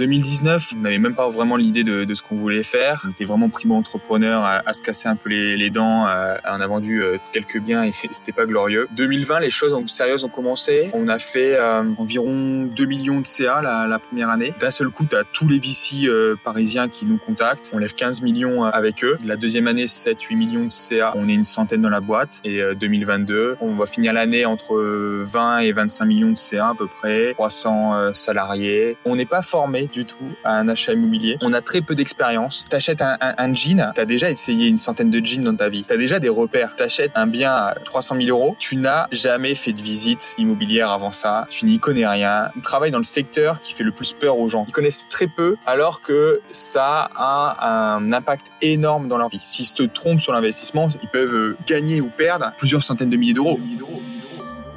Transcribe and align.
2019, 0.00 0.72
on 0.76 0.80
n'avait 0.80 0.98
même 0.98 1.14
pas 1.14 1.28
vraiment 1.28 1.56
l'idée 1.56 1.84
de, 1.84 2.04
de, 2.04 2.14
ce 2.14 2.22
qu'on 2.22 2.36
voulait 2.36 2.62
faire. 2.62 3.04
On 3.06 3.10
était 3.10 3.26
vraiment 3.26 3.50
primo-entrepreneur 3.50 4.42
à, 4.42 4.62
à, 4.64 4.72
se 4.72 4.80
casser 4.80 5.08
un 5.08 5.14
peu 5.14 5.28
les, 5.28 5.58
les 5.58 5.68
dents. 5.68 6.06
On 6.06 6.60
a 6.60 6.66
vendu 6.66 7.02
euh, 7.02 7.18
quelques 7.32 7.60
biens 7.60 7.84
et 7.84 7.92
c'était 7.92 8.32
pas 8.32 8.46
glorieux. 8.46 8.88
2020, 8.96 9.40
les 9.40 9.50
choses 9.50 9.76
sérieuses 9.90 10.24
ont 10.24 10.30
commencé. 10.30 10.90
On 10.94 11.06
a 11.08 11.18
fait 11.18 11.54
euh, 11.56 11.82
environ 11.98 12.64
2 12.64 12.84
millions 12.86 13.20
de 13.20 13.26
CA 13.26 13.60
la, 13.60 13.86
la 13.86 13.98
première 13.98 14.30
année. 14.30 14.54
D'un 14.58 14.70
seul 14.70 14.88
coup, 14.88 15.06
à 15.12 15.24
tous 15.24 15.48
les 15.48 15.58
VC 15.58 16.06
euh, 16.06 16.34
parisiens 16.42 16.88
qui 16.88 17.04
nous 17.04 17.18
contactent. 17.18 17.70
On 17.74 17.78
lève 17.78 17.94
15 17.94 18.22
millions 18.22 18.64
avec 18.64 19.04
eux. 19.04 19.18
La 19.26 19.36
deuxième 19.36 19.66
année, 19.66 19.84
7-8 19.84 20.34
millions 20.34 20.64
de 20.64 20.72
CA. 20.72 21.12
On 21.14 21.28
est 21.28 21.34
une 21.34 21.44
centaine 21.44 21.82
dans 21.82 21.90
la 21.90 22.00
boîte. 22.00 22.40
Et 22.44 22.62
2022, 22.74 23.56
on 23.60 23.74
va 23.74 23.84
finir 23.84 24.14
l'année 24.14 24.46
entre 24.46 24.76
20 24.76 25.58
et 25.58 25.72
25 25.72 26.04
millions 26.06 26.30
de 26.30 26.38
CA 26.38 26.68
à 26.68 26.74
peu 26.74 26.86
près. 26.86 27.34
300 27.34 28.14
salariés. 28.14 28.96
On 29.04 29.16
n'est 29.16 29.26
pas 29.26 29.42
formé 29.42 29.89
du 29.92 30.04
tout 30.04 30.16
à 30.44 30.54
un 30.54 30.68
achat 30.68 30.92
immobilier. 30.92 31.36
On 31.40 31.52
a 31.52 31.60
très 31.60 31.80
peu 31.80 31.94
d'expérience. 31.94 32.64
T'achètes 32.68 33.02
un, 33.02 33.16
un, 33.20 33.54
jean, 33.54 33.92
t'as 33.94 34.04
déjà 34.04 34.30
essayé 34.30 34.68
une 34.68 34.78
centaine 34.78 35.10
de 35.10 35.24
jeans 35.24 35.42
dans 35.42 35.54
ta 35.54 35.68
vie. 35.68 35.84
T'as 35.86 35.96
déjà 35.96 36.18
des 36.18 36.28
repères. 36.28 36.76
T'achètes 36.76 37.12
un 37.14 37.26
bien 37.26 37.52
à 37.52 37.74
300 37.84 38.16
000 38.22 38.28
euros. 38.28 38.56
Tu 38.58 38.76
n'as 38.76 39.06
jamais 39.12 39.54
fait 39.54 39.72
de 39.72 39.82
visite 39.82 40.34
immobilière 40.38 40.90
avant 40.90 41.12
ça. 41.12 41.46
Tu 41.50 41.66
n'y 41.66 41.78
connais 41.78 42.06
rien. 42.06 42.50
Tu 42.54 42.60
travailles 42.60 42.90
dans 42.90 42.98
le 42.98 43.04
secteur 43.04 43.60
qui 43.60 43.74
fait 43.74 43.84
le 43.84 43.92
plus 43.92 44.12
peur 44.12 44.38
aux 44.38 44.48
gens. 44.48 44.64
Ils 44.68 44.72
connaissent 44.72 45.06
très 45.08 45.26
peu 45.26 45.56
alors 45.66 46.02
que 46.02 46.40
ça 46.50 47.10
a 47.14 47.94
un 47.96 48.12
impact 48.12 48.52
énorme 48.62 49.08
dans 49.08 49.18
leur 49.18 49.28
vie. 49.28 49.40
S'ils 49.44 49.66
se 49.66 49.82
trompent 49.82 50.20
sur 50.20 50.32
l'investissement, 50.32 50.88
ils 51.02 51.08
peuvent 51.08 51.56
gagner 51.66 52.00
ou 52.00 52.08
perdre 52.08 52.52
plusieurs 52.58 52.82
centaines 52.82 53.10
de 53.10 53.16
milliers 53.16 53.34
d'euros. 53.34 53.58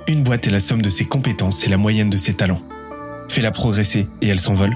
Une 0.07 0.23
boîte 0.23 0.47
est 0.47 0.51
la 0.51 0.59
somme 0.59 0.81
de 0.81 0.89
ses 0.89 1.05
compétences 1.05 1.65
et 1.65 1.69
la 1.69 1.77
moyenne 1.77 2.09
de 2.09 2.17
ses 2.17 2.35
talents. 2.35 2.61
Fais-la 3.29 3.51
progresser 3.51 4.07
et 4.21 4.27
elle 4.27 4.39
s'envole 4.39 4.75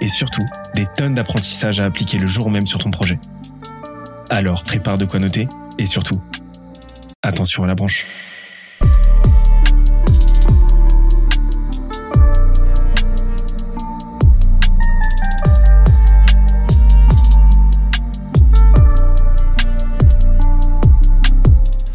et 0.00 0.08
surtout 0.08 0.44
des 0.74 0.86
tonnes 0.96 1.14
d'apprentissages 1.14 1.80
à 1.80 1.84
appliquer 1.84 2.18
le 2.18 2.26
jour 2.26 2.50
même 2.50 2.66
sur 2.66 2.78
ton 2.78 2.90
projet. 2.90 3.18
Alors 4.30 4.64
prépare 4.64 4.98
de 4.98 5.04
quoi 5.04 5.20
noter 5.20 5.48
et 5.78 5.86
surtout, 5.86 6.20
attention 7.22 7.64
à 7.64 7.66
la 7.66 7.74
branche. 7.74 8.06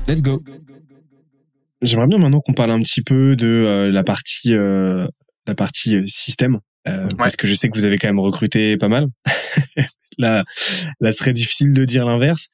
Let's 0.07 0.23
go. 0.23 0.39
J'aimerais 1.83 2.07
bien 2.07 2.17
maintenant 2.17 2.41
qu'on 2.41 2.53
parle 2.53 2.71
un 2.71 2.81
petit 2.81 3.03
peu 3.03 3.35
de 3.35 3.45
euh, 3.45 3.91
la 3.91 4.03
partie 4.03 4.53
euh, 4.53 5.07
la 5.45 5.55
partie 5.55 5.97
euh, 5.97 6.07
système 6.07 6.59
euh, 6.87 7.09
parce 7.17 7.35
que 7.35 7.47
je 7.47 7.53
sais 7.53 7.69
que 7.69 7.77
vous 7.77 7.85
avez 7.85 7.97
quand 7.97 8.07
même 8.07 8.19
recruté 8.19 8.77
pas 8.77 8.87
mal. 8.87 9.07
là, 10.17 10.43
là, 10.99 11.11
serait 11.11 11.31
difficile 11.31 11.71
de 11.71 11.85
dire 11.85 12.05
l'inverse. 12.05 12.49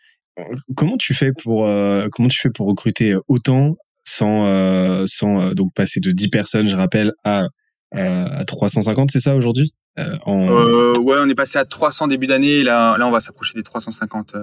Comment 0.75 0.97
tu 0.97 1.13
fais 1.13 1.31
pour 1.31 1.65
euh, 1.65 2.07
comment 2.11 2.27
tu 2.27 2.39
fais 2.39 2.49
pour 2.49 2.67
recruter 2.67 3.13
autant 3.27 3.77
sans 4.03 4.47
euh, 4.47 5.05
sans 5.07 5.51
donc 5.51 5.73
passer 5.73 5.99
de 5.99 6.11
10 6.11 6.29
personnes, 6.29 6.67
je 6.67 6.75
rappelle, 6.75 7.13
à 7.23 7.47
à 7.95 8.43
350, 8.45 9.11
c'est 9.11 9.21
ça 9.21 9.35
aujourd'hui? 9.35 9.73
En... 9.97 10.49
Ouais, 10.97 11.15
on 11.19 11.29
est 11.29 11.35
passé 11.35 11.57
à 11.57 11.63
300 11.63 12.07
début 12.07 12.27
d'année. 12.27 12.63
Là, 12.63 12.97
là, 12.97 13.07
on 13.07 13.11
va 13.11 13.21
s'approcher 13.21 13.53
des 13.53 13.63
350 13.63 14.35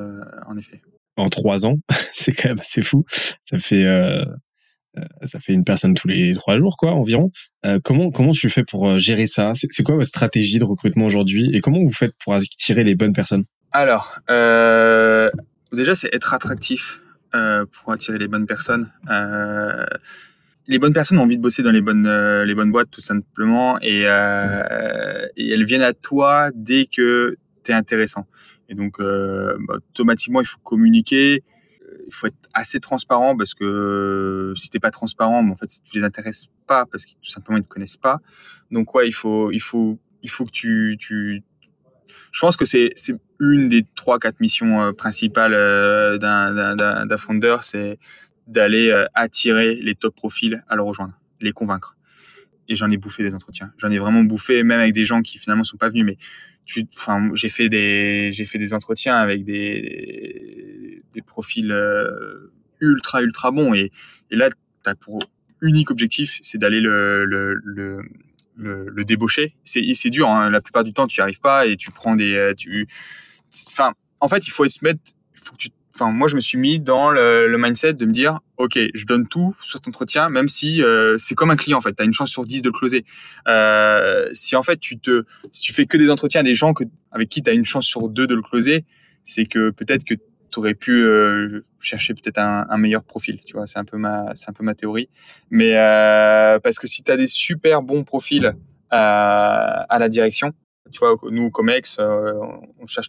en 0.46 0.56
effet. 0.56 0.80
En 1.18 1.28
trois 1.28 1.66
ans, 1.66 1.76
c'est 2.14 2.32
quand 2.32 2.48
même 2.48 2.60
assez 2.60 2.80
fou. 2.80 3.04
Ça 3.42 3.58
fait 3.58 3.84
ça 5.24 5.40
fait 5.40 5.52
une 5.52 5.64
personne 5.64 5.94
tous 5.94 6.08
les 6.08 6.34
trois 6.34 6.58
jours, 6.58 6.76
quoi, 6.76 6.92
environ. 6.92 7.30
Euh, 7.64 7.78
comment 7.82 8.10
comment 8.10 8.32
tu 8.32 8.50
fais 8.50 8.64
pour 8.64 8.88
euh, 8.88 8.98
gérer 8.98 9.26
ça? 9.26 9.52
C'est 9.54 9.82
quoi 9.82 9.94
votre 9.94 10.08
stratégie 10.08 10.58
de 10.58 10.64
recrutement 10.64 11.06
aujourd'hui? 11.06 11.50
Et 11.54 11.60
comment 11.60 11.80
vous 11.80 11.92
faites 11.92 12.14
pour 12.22 12.34
attirer 12.34 12.84
les 12.84 12.94
bonnes 12.94 13.14
personnes? 13.14 13.44
Alors, 13.72 14.18
euh, 14.30 15.30
déjà, 15.72 15.94
c'est 15.94 16.14
être 16.14 16.34
attractif 16.34 17.00
euh, 17.34 17.64
pour 17.72 17.92
attirer 17.92 18.18
les 18.18 18.28
bonnes 18.28 18.46
personnes. 18.46 18.92
Euh, 19.10 19.86
les 20.66 20.78
bonnes 20.78 20.92
personnes 20.92 21.18
ont 21.18 21.22
envie 21.22 21.38
de 21.38 21.42
bosser 21.42 21.62
dans 21.62 21.70
les 21.72 21.80
bonnes 21.80 22.42
les 22.42 22.54
bonnes 22.54 22.70
boîtes, 22.70 22.90
tout 22.90 23.00
simplement, 23.00 23.80
et, 23.80 24.02
et 24.02 25.50
elles 25.50 25.64
viennent 25.64 25.82
à 25.82 25.92
toi 25.92 26.50
dès 26.54 26.84
que 26.86 27.36
tu 27.64 27.72
es 27.72 27.74
intéressant. 27.74 28.26
Et 28.68 28.74
donc, 28.74 28.98
bah, 29.00 29.74
automatiquement, 29.90 30.40
il 30.40 30.46
faut 30.46 30.60
communiquer 30.62 31.42
il 32.12 32.14
faut 32.14 32.26
être 32.26 32.48
assez 32.52 32.78
transparent 32.78 33.36
parce 33.36 33.54
que 33.54 33.64
euh, 33.64 34.54
si 34.54 34.68
t'es 34.68 34.78
pas 34.78 34.90
transparent, 34.90 35.48
en 35.48 35.56
fait, 35.56 35.66
tu 35.66 35.96
les 35.96 36.04
intéresses 36.04 36.48
pas 36.66 36.84
parce 36.84 37.06
qu'ils 37.06 37.16
tout 37.16 37.30
simplement 37.30 37.58
ils 37.58 37.62
te 37.62 37.68
connaissent 37.68 37.96
pas. 37.96 38.20
Donc 38.70 38.94
ouais, 38.94 39.08
il 39.08 39.12
faut, 39.12 39.50
il 39.50 39.60
faut, 39.60 39.98
il 40.22 40.28
faut 40.28 40.44
que 40.44 40.50
tu, 40.50 40.96
tu. 41.00 41.42
Je 42.30 42.40
pense 42.40 42.58
que 42.58 42.66
c'est, 42.66 42.92
une 43.40 43.68
des 43.70 43.86
trois, 43.96 44.18
quatre 44.18 44.40
missions 44.40 44.82
euh, 44.82 44.92
principales 44.92 45.54
euh, 45.54 46.18
d'un, 46.18 46.76
d'un, 46.76 47.06
d'un 47.06 47.16
founder, 47.16 47.56
c'est 47.62 47.98
d'aller 48.46 48.92
attirer 49.14 49.76
les 49.76 49.94
top 49.94 50.14
profils 50.14 50.62
à 50.68 50.76
le 50.76 50.82
rejoindre, 50.82 51.14
les 51.40 51.52
convaincre. 51.52 51.96
Et 52.68 52.74
j'en 52.74 52.90
ai 52.90 52.96
bouffé 52.96 53.22
des 53.22 53.34
entretiens. 53.34 53.72
J'en 53.78 53.90
ai 53.90 53.98
vraiment 53.98 54.22
bouffé, 54.22 54.62
même 54.62 54.80
avec 54.80 54.92
des 54.92 55.04
gens 55.04 55.22
qui 55.22 55.38
finalement 55.38 55.64
sont 55.64 55.76
pas 55.76 55.88
venus, 55.88 56.04
mais 56.04 56.16
tu, 56.64 56.86
enfin, 56.94 57.30
j'ai 57.34 57.48
fait 57.48 57.68
des, 57.68 58.30
j'ai 58.32 58.44
fait 58.44 58.58
des 58.58 58.72
entretiens 58.72 59.16
avec 59.16 59.44
des, 59.44 61.02
des 61.12 61.22
profils 61.22 61.72
euh, 61.72 62.52
ultra 62.80 63.22
ultra 63.22 63.50
bons 63.50 63.74
et, 63.74 63.90
et 64.30 64.36
là, 64.36 64.48
t'as 64.82 64.94
pour 64.94 65.20
unique 65.60 65.90
objectif, 65.90 66.40
c'est 66.42 66.58
d'aller 66.58 66.80
le, 66.80 67.24
le, 67.24 68.02
le, 68.56 69.04
débaucher. 69.04 69.54
C'est, 69.64 69.82
c'est 69.94 70.10
dur, 70.10 70.28
hein. 70.28 70.50
la 70.50 70.60
plupart 70.60 70.84
du 70.84 70.92
temps, 70.92 71.06
tu 71.06 71.20
n'y 71.20 71.22
arrives 71.22 71.40
pas 71.40 71.66
et 71.66 71.76
tu 71.76 71.90
prends 71.90 72.16
des, 72.16 72.34
euh, 72.34 72.54
tu, 72.54 72.86
enfin, 73.70 73.94
en 74.20 74.28
fait, 74.28 74.46
il 74.46 74.50
faut 74.50 74.68
se 74.68 74.84
mettre, 74.84 75.00
enfin 75.94 76.10
moi 76.10 76.28
je 76.28 76.36
me 76.36 76.40
suis 76.40 76.58
mis 76.58 76.80
dans 76.80 77.10
le, 77.10 77.48
le, 77.48 77.58
mindset 77.58 77.94
de 77.94 78.06
me 78.06 78.12
dire 78.12 78.38
ok 78.56 78.78
je 78.94 79.04
donne 79.04 79.26
tout 79.26 79.54
sur 79.62 79.80
ton 79.80 79.90
entretien 79.90 80.28
même 80.28 80.48
si 80.48 80.82
euh, 80.82 81.16
c'est 81.18 81.34
comme 81.34 81.50
un 81.50 81.56
client 81.56 81.78
en 81.78 81.80
fait. 81.80 81.94
Tu 81.94 82.02
as 82.02 82.06
une 82.06 82.14
chance 82.14 82.30
sur 82.30 82.44
10 82.44 82.62
de 82.62 82.70
closer. 82.70 83.04
Euh, 83.48 84.28
si 84.32 84.56
en 84.56 84.62
fait 84.62 84.78
tu 84.78 84.98
te 84.98 85.24
si 85.50 85.62
tu 85.62 85.72
fais 85.72 85.86
que 85.86 85.96
des 85.96 86.10
entretiens 86.10 86.40
à 86.40 86.44
des 86.44 86.54
gens 86.54 86.72
que, 86.72 86.84
avec 87.10 87.28
qui 87.28 87.42
tu 87.42 87.50
as 87.50 87.52
une 87.52 87.64
chance 87.64 87.84
sur 87.84 88.08
deux 88.08 88.26
de 88.26 88.34
le 88.34 88.42
closer 88.42 88.84
c'est 89.24 89.46
que 89.46 89.70
peut-être 89.70 90.04
que 90.04 90.14
tu 90.14 90.58
aurais 90.58 90.74
pu 90.74 91.04
euh, 91.04 91.64
chercher 91.80 92.12
peut-être 92.14 92.38
un, 92.38 92.66
un, 92.68 92.76
meilleur 92.76 93.02
profil 93.04 93.40
tu 93.44 93.54
vois. 93.54 93.66
C'est 93.66 93.78
un 93.78 93.84
peu 93.84 93.96
ma 93.96 94.32
c'est 94.34 94.50
un 94.50 94.52
peu 94.52 94.64
ma 94.64 94.74
théorie. 94.74 95.08
Mais 95.50 95.76
euh, 95.76 96.58
parce 96.58 96.78
que 96.78 96.86
si 96.86 97.02
tu 97.02 97.10
as 97.12 97.16
des 97.16 97.28
super 97.28 97.82
bons 97.82 98.04
profils 98.04 98.54
à 98.90 99.96
la 99.98 100.08
direction 100.10 100.52
tu 100.92 100.98
vois 100.98 101.16
nous 101.30 101.50
Comex 101.50 101.96
euh, 101.98 102.34
on 102.78 102.86
cherche 102.86 103.08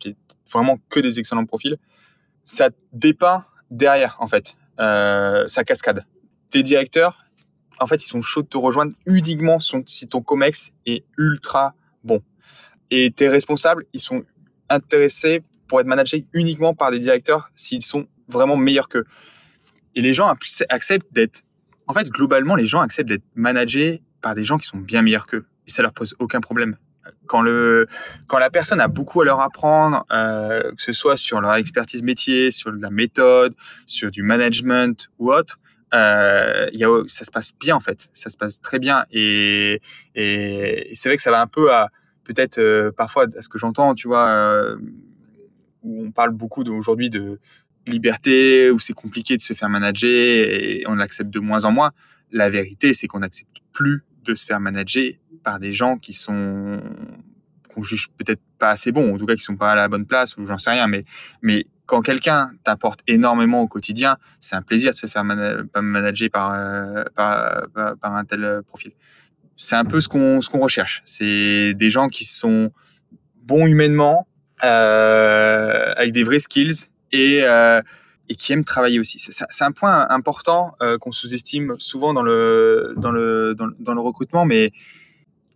vraiment 0.51 0.77
que 0.89 0.99
des 0.99 1.19
excellents 1.19 1.45
profils 1.45 1.77
ça 2.43 2.69
dépeint 2.91 3.45
derrière, 3.71 4.17
en 4.19 4.27
fait, 4.27 4.55
euh, 4.79 5.47
sa 5.47 5.63
cascade. 5.63 6.05
Tes 6.49 6.63
directeurs, 6.63 7.25
en 7.79 7.87
fait, 7.87 8.03
ils 8.03 8.07
sont 8.07 8.21
chauds 8.21 8.43
de 8.43 8.47
te 8.47 8.57
rejoindre 8.57 8.93
uniquement 9.05 9.57
si 9.59 10.07
ton 10.07 10.21
COMEX 10.21 10.71
est 10.85 11.03
ultra 11.17 11.73
bon. 12.03 12.21
Et 12.91 13.11
tes 13.11 13.29
responsables, 13.29 13.85
ils 13.93 13.99
sont 13.99 14.23
intéressés 14.69 15.43
pour 15.67 15.79
être 15.81 15.87
managés 15.87 16.27
uniquement 16.33 16.73
par 16.73 16.91
des 16.91 16.99
directeurs 16.99 17.49
s'ils 17.55 17.83
sont 17.83 18.07
vraiment 18.27 18.57
meilleurs 18.57 18.89
qu'eux. 18.89 19.05
Et 19.95 20.01
les 20.01 20.13
gens 20.13 20.33
acceptent 20.69 21.13
d'être... 21.13 21.43
En 21.87 21.93
fait, 21.93 22.09
globalement, 22.09 22.55
les 22.55 22.65
gens 22.65 22.81
acceptent 22.81 23.09
d'être 23.09 23.25
managés 23.35 24.01
par 24.21 24.35
des 24.35 24.45
gens 24.45 24.57
qui 24.57 24.67
sont 24.67 24.77
bien 24.77 25.01
meilleurs 25.01 25.27
qu'eux. 25.27 25.45
Et 25.67 25.71
ça 25.71 25.81
leur 25.81 25.93
pose 25.93 26.15
aucun 26.19 26.39
problème 26.39 26.77
quand 27.25 27.41
le 27.41 27.87
quand 28.27 28.39
la 28.39 28.49
personne 28.49 28.79
a 28.79 28.87
beaucoup 28.87 29.21
à 29.21 29.25
leur 29.25 29.39
apprendre, 29.41 30.05
euh, 30.11 30.71
que 30.71 30.81
ce 30.81 30.93
soit 30.93 31.17
sur 31.17 31.41
leur 31.41 31.55
expertise 31.55 32.03
métier, 32.03 32.51
sur 32.51 32.71
la 32.71 32.89
méthode, 32.89 33.55
sur 33.85 34.11
du 34.11 34.23
management 34.23 35.09
ou 35.19 35.31
autre, 35.31 35.59
euh, 35.93 36.69
y 36.73 36.83
a, 36.83 37.03
ça 37.07 37.25
se 37.25 37.31
passe 37.31 37.53
bien 37.59 37.75
en 37.75 37.79
fait, 37.79 38.09
ça 38.13 38.29
se 38.29 38.37
passe 38.37 38.59
très 38.61 38.79
bien 38.79 39.05
et 39.11 39.81
c'est 40.15 41.09
vrai 41.09 41.17
que 41.17 41.21
ça 41.23 41.31
va 41.31 41.41
un 41.41 41.47
peu 41.47 41.73
à 41.73 41.89
peut-être 42.23 42.57
euh, 42.57 42.91
parfois 42.91 43.25
à 43.37 43.41
ce 43.41 43.49
que 43.49 43.57
j'entends, 43.57 43.95
tu 43.95 44.07
vois, 44.07 44.27
euh, 44.29 44.77
où 45.83 46.05
on 46.05 46.11
parle 46.11 46.31
beaucoup 46.31 46.63
aujourd'hui 46.63 47.09
de 47.09 47.39
liberté, 47.85 48.71
où 48.71 48.79
c'est 48.79 48.93
compliqué 48.93 49.35
de 49.37 49.41
se 49.41 49.53
faire 49.53 49.69
manager 49.69 50.09
et 50.09 50.83
on 50.87 50.95
l'accepte 50.95 51.29
de 51.29 51.39
moins 51.39 51.65
en 51.65 51.71
moins. 51.71 51.91
La 52.31 52.49
vérité, 52.49 52.93
c'est 52.93 53.07
qu'on 53.07 53.19
n'accepte 53.19 53.57
plus 53.73 54.03
de 54.23 54.35
se 54.35 54.45
faire 54.45 54.59
manager 54.59 55.13
par 55.43 55.59
des 55.59 55.73
gens 55.73 55.97
qui 55.97 56.13
sont 56.13 56.81
qu'on 57.69 57.83
juge 57.83 58.09
peut-être 58.17 58.41
pas 58.59 58.69
assez 58.69 58.91
bons, 58.91 59.15
en 59.15 59.17
tout 59.17 59.25
cas 59.25 59.35
qui 59.35 59.43
sont 59.43 59.55
pas 59.55 59.71
à 59.71 59.75
la 59.75 59.87
bonne 59.87 60.05
place 60.05 60.37
ou 60.37 60.45
j'en 60.45 60.59
sais 60.59 60.71
rien, 60.71 60.87
mais 60.87 61.05
mais 61.41 61.65
quand 61.85 62.01
quelqu'un 62.01 62.51
t'apporte 62.63 63.01
énormément 63.07 63.61
au 63.61 63.67
quotidien, 63.67 64.17
c'est 64.39 64.55
un 64.55 64.61
plaisir 64.61 64.93
de 64.93 64.97
se 64.97 65.07
faire 65.07 65.23
manager 65.23 66.29
par, 66.29 66.51
par, 67.13 67.67
par, 67.99 68.15
un 68.15 68.23
tel 68.23 68.61
profil. 68.65 68.93
C'est 69.57 69.75
un 69.75 69.83
peu 69.83 69.99
ce 69.99 70.07
qu'on 70.07 70.39
ce 70.39 70.49
qu'on 70.49 70.59
recherche. 70.59 71.01
C'est 71.03 71.73
des 71.73 71.89
gens 71.89 72.07
qui 72.07 72.23
sont 72.23 72.71
bons 73.43 73.67
humainement, 73.67 74.27
euh, 74.63 75.93
avec 75.97 76.13
des 76.13 76.23
vrais 76.23 76.39
skills 76.39 76.89
et 77.11 77.41
euh, 77.43 77.81
et 78.29 78.35
qui 78.35 78.53
aiment 78.53 78.63
travailler 78.63 78.99
aussi. 78.99 79.19
C'est 79.19 79.63
un 79.63 79.71
point 79.71 80.07
important 80.09 80.75
euh, 80.81 80.97
qu'on 80.97 81.11
sous-estime 81.11 81.75
souvent 81.77 82.13
dans 82.13 82.21
le 82.21 82.93
dans 82.97 83.11
le 83.11 83.55
dans, 83.55 83.93
le 83.93 84.01
recrutement, 84.01 84.45
mais 84.45 84.71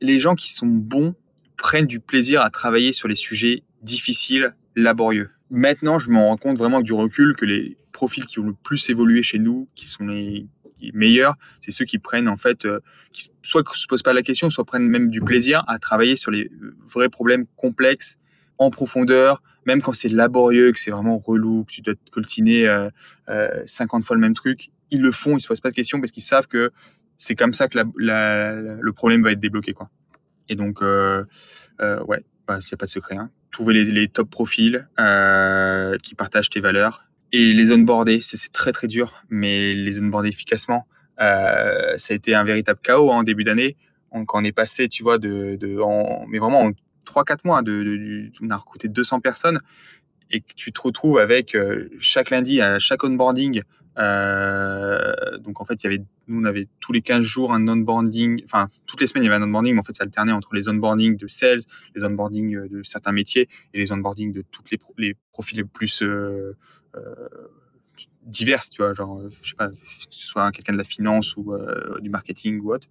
les 0.02 0.20
gens 0.20 0.36
qui 0.36 0.52
sont 0.52 0.68
bons 0.68 1.16
prennent 1.56 1.88
du 1.88 2.00
plaisir 2.00 2.42
à 2.42 2.50
travailler 2.50 2.94
sur 2.94 3.08
les 3.08 3.16
sujets 3.16 3.64
difficiles, 3.82 4.56
laborieux. 4.76 5.30
Maintenant, 5.50 5.98
je 5.98 6.10
me 6.10 6.18
rends 6.18 6.38
compte 6.38 6.58
vraiment 6.58 6.82
du 6.82 6.94
recul 6.94 7.36
que 7.36 7.46
les 7.46 7.78
profils 7.94 8.26
qui 8.26 8.40
ont 8.40 8.48
le 8.48 8.54
plus 8.54 8.90
évolué 8.90 9.24
chez 9.24 9.40
nous, 9.40 9.68
qui 9.76 9.86
sont 9.86 10.06
les 10.06 10.46
meilleurs, 10.94 11.36
c'est 11.62 11.72
ceux 11.72 11.86
qui 11.86 11.98
prennent 11.98 12.28
en 12.28 12.38
fait, 12.38 12.66
euh, 12.66 12.80
qui 13.12 13.30
soit 13.42 13.64
se 13.74 13.88
posent 13.88 14.04
pas 14.04 14.14
la 14.14 14.22
question, 14.22 14.50
soit 14.50 14.66
prennent 14.66 14.88
même 14.88 15.10
du 15.10 15.22
plaisir 15.22 15.64
à 15.68 15.80
travailler 15.80 16.16
sur 16.16 16.32
les 16.32 16.52
vrais 16.88 17.10
problèmes 17.10 17.46
complexes 17.56 18.18
en 18.58 18.70
profondeur, 18.70 19.42
même 19.66 19.82
quand 19.82 19.94
c'est 19.94 20.10
laborieux, 20.10 20.72
que 20.72 20.80
c'est 20.80 20.92
vraiment 20.92 21.18
relou, 21.18 21.64
que 21.66 21.72
tu 21.72 21.82
dois 21.82 21.96
te 21.96 22.10
coltiner 22.12 22.68
euh, 22.68 22.90
euh, 23.30 23.64
50 23.66 24.04
fois 24.04 24.16
le 24.16 24.22
même 24.22 24.34
truc, 24.34 24.70
ils 24.92 25.02
le 25.02 25.12
font, 25.12 25.38
ils 25.38 25.42
se 25.42 25.48
posent 25.48 25.62
pas 25.62 25.70
de 25.70 25.76
questions 25.76 26.00
parce 26.00 26.12
qu'ils 26.12 26.24
savent 26.24 26.48
que 26.48 26.72
c'est 27.18 27.36
comme 27.36 27.54
ça 27.54 27.68
que 27.68 27.78
la, 27.78 27.86
la, 27.98 28.54
le 28.80 28.94
problème 28.94 29.24
va 29.24 29.32
être 29.32 29.40
débloqué 29.40 29.74
quoi. 29.74 29.90
Et 30.50 30.56
donc 30.56 30.82
euh, 30.82 31.26
euh, 31.82 32.04
ouais, 32.06 32.24
bah, 32.48 32.60
c'est 32.62 32.78
pas 32.78 32.86
de 32.86 32.92
secret. 32.92 33.18
Hein. 33.18 33.30
Trouver 33.52 33.74
les, 33.74 33.86
les 33.86 34.08
top 34.08 34.30
profils 34.30 34.88
euh, 35.00 35.98
qui 35.98 36.16
partagent 36.16 36.50
tes 36.50 36.60
valeurs 36.60 37.08
et 37.32 37.54
les 37.54 37.72
onboarder. 37.72 38.20
C'est 38.22 38.52
très 38.52 38.72
très 38.72 38.88
dur, 38.88 39.24
mais 39.30 39.74
les 39.74 40.02
onboarder 40.02 40.30
efficacement. 40.30 40.88
Euh, 41.20 41.98
ça 41.98 42.14
a 42.14 42.16
été 42.16 42.36
un 42.36 42.44
véritable 42.44 42.80
chaos 42.82 43.12
hein, 43.12 43.18
en 43.18 43.24
début 43.24 43.44
d'année. 43.44 43.76
Quand 44.26 44.40
on 44.40 44.44
est 44.44 44.52
passé, 44.52 44.88
tu 44.88 45.04
vois, 45.04 45.18
de, 45.20 45.58
de 45.58 45.80
en, 45.80 46.26
mais 46.28 46.40
vraiment 46.40 46.64
en 46.64 46.72
3-4 47.08 47.40
mois, 47.46 47.62
de, 47.62 47.84
de, 47.84 48.32
on 48.42 48.50
a 48.50 48.58
recruté 48.58 48.88
200 48.88 49.20
personnes 49.20 49.62
et 50.30 50.42
que 50.42 50.54
tu 50.56 50.72
te 50.72 50.82
retrouves 50.82 51.20
avec 51.20 51.56
euh, 51.56 51.90
chaque 52.00 52.30
lundi, 52.30 52.62
à 52.62 52.80
chaque 52.80 53.04
onboarding, 53.04 53.62
euh, 53.98 55.38
donc 55.40 55.60
en 55.60 55.66
fait, 55.66 55.84
il 55.84 55.86
y 55.86 55.88
avait, 55.88 56.04
nous 56.28 56.42
on 56.42 56.46
avait 56.46 56.68
tous 56.80 56.92
les 56.92 57.02
15 57.02 57.22
jours 57.22 57.54
un 57.54 57.68
onboarding, 57.68 58.44
enfin 58.44 58.68
toutes 58.86 59.02
les 59.02 59.08
semaines 59.08 59.24
il 59.24 59.28
y 59.28 59.30
avait 59.32 59.44
un 59.44 59.48
onboarding, 59.48 59.74
mais 59.74 59.80
en 59.80 59.84
fait 59.84 59.96
ça 59.96 60.04
alternait 60.04 60.34
entre 60.34 60.54
les 60.54 60.70
onboarding 60.70 61.18
de 61.18 61.28
sales, 61.28 61.62
les 61.96 62.04
onboarding 62.04 62.56
euh, 62.56 62.68
de 62.68 62.84
certains 62.84 63.12
métiers 63.12 63.48
et 63.74 63.80
les 63.80 63.92
onboarding 63.92 64.32
de 64.32 64.44
toutes 64.52 64.70
les, 64.72 64.80
les 64.98 65.16
profils 65.32 65.58
les 65.58 65.64
plus 65.64 66.04
diverses, 68.24 68.70
tu 68.70 68.82
vois, 68.82 68.94
genre 68.94 69.22
je 69.42 69.50
sais 69.50 69.56
pas, 69.56 69.70
que 69.70 69.76
ce 70.10 70.28
soit 70.28 70.52
quelqu'un 70.52 70.74
de 70.74 70.78
la 70.78 70.84
finance 70.84 71.36
ou 71.38 71.54
euh, 71.54 72.00
du 72.00 72.10
marketing 72.10 72.60
ou 72.62 72.74
autre. 72.74 72.88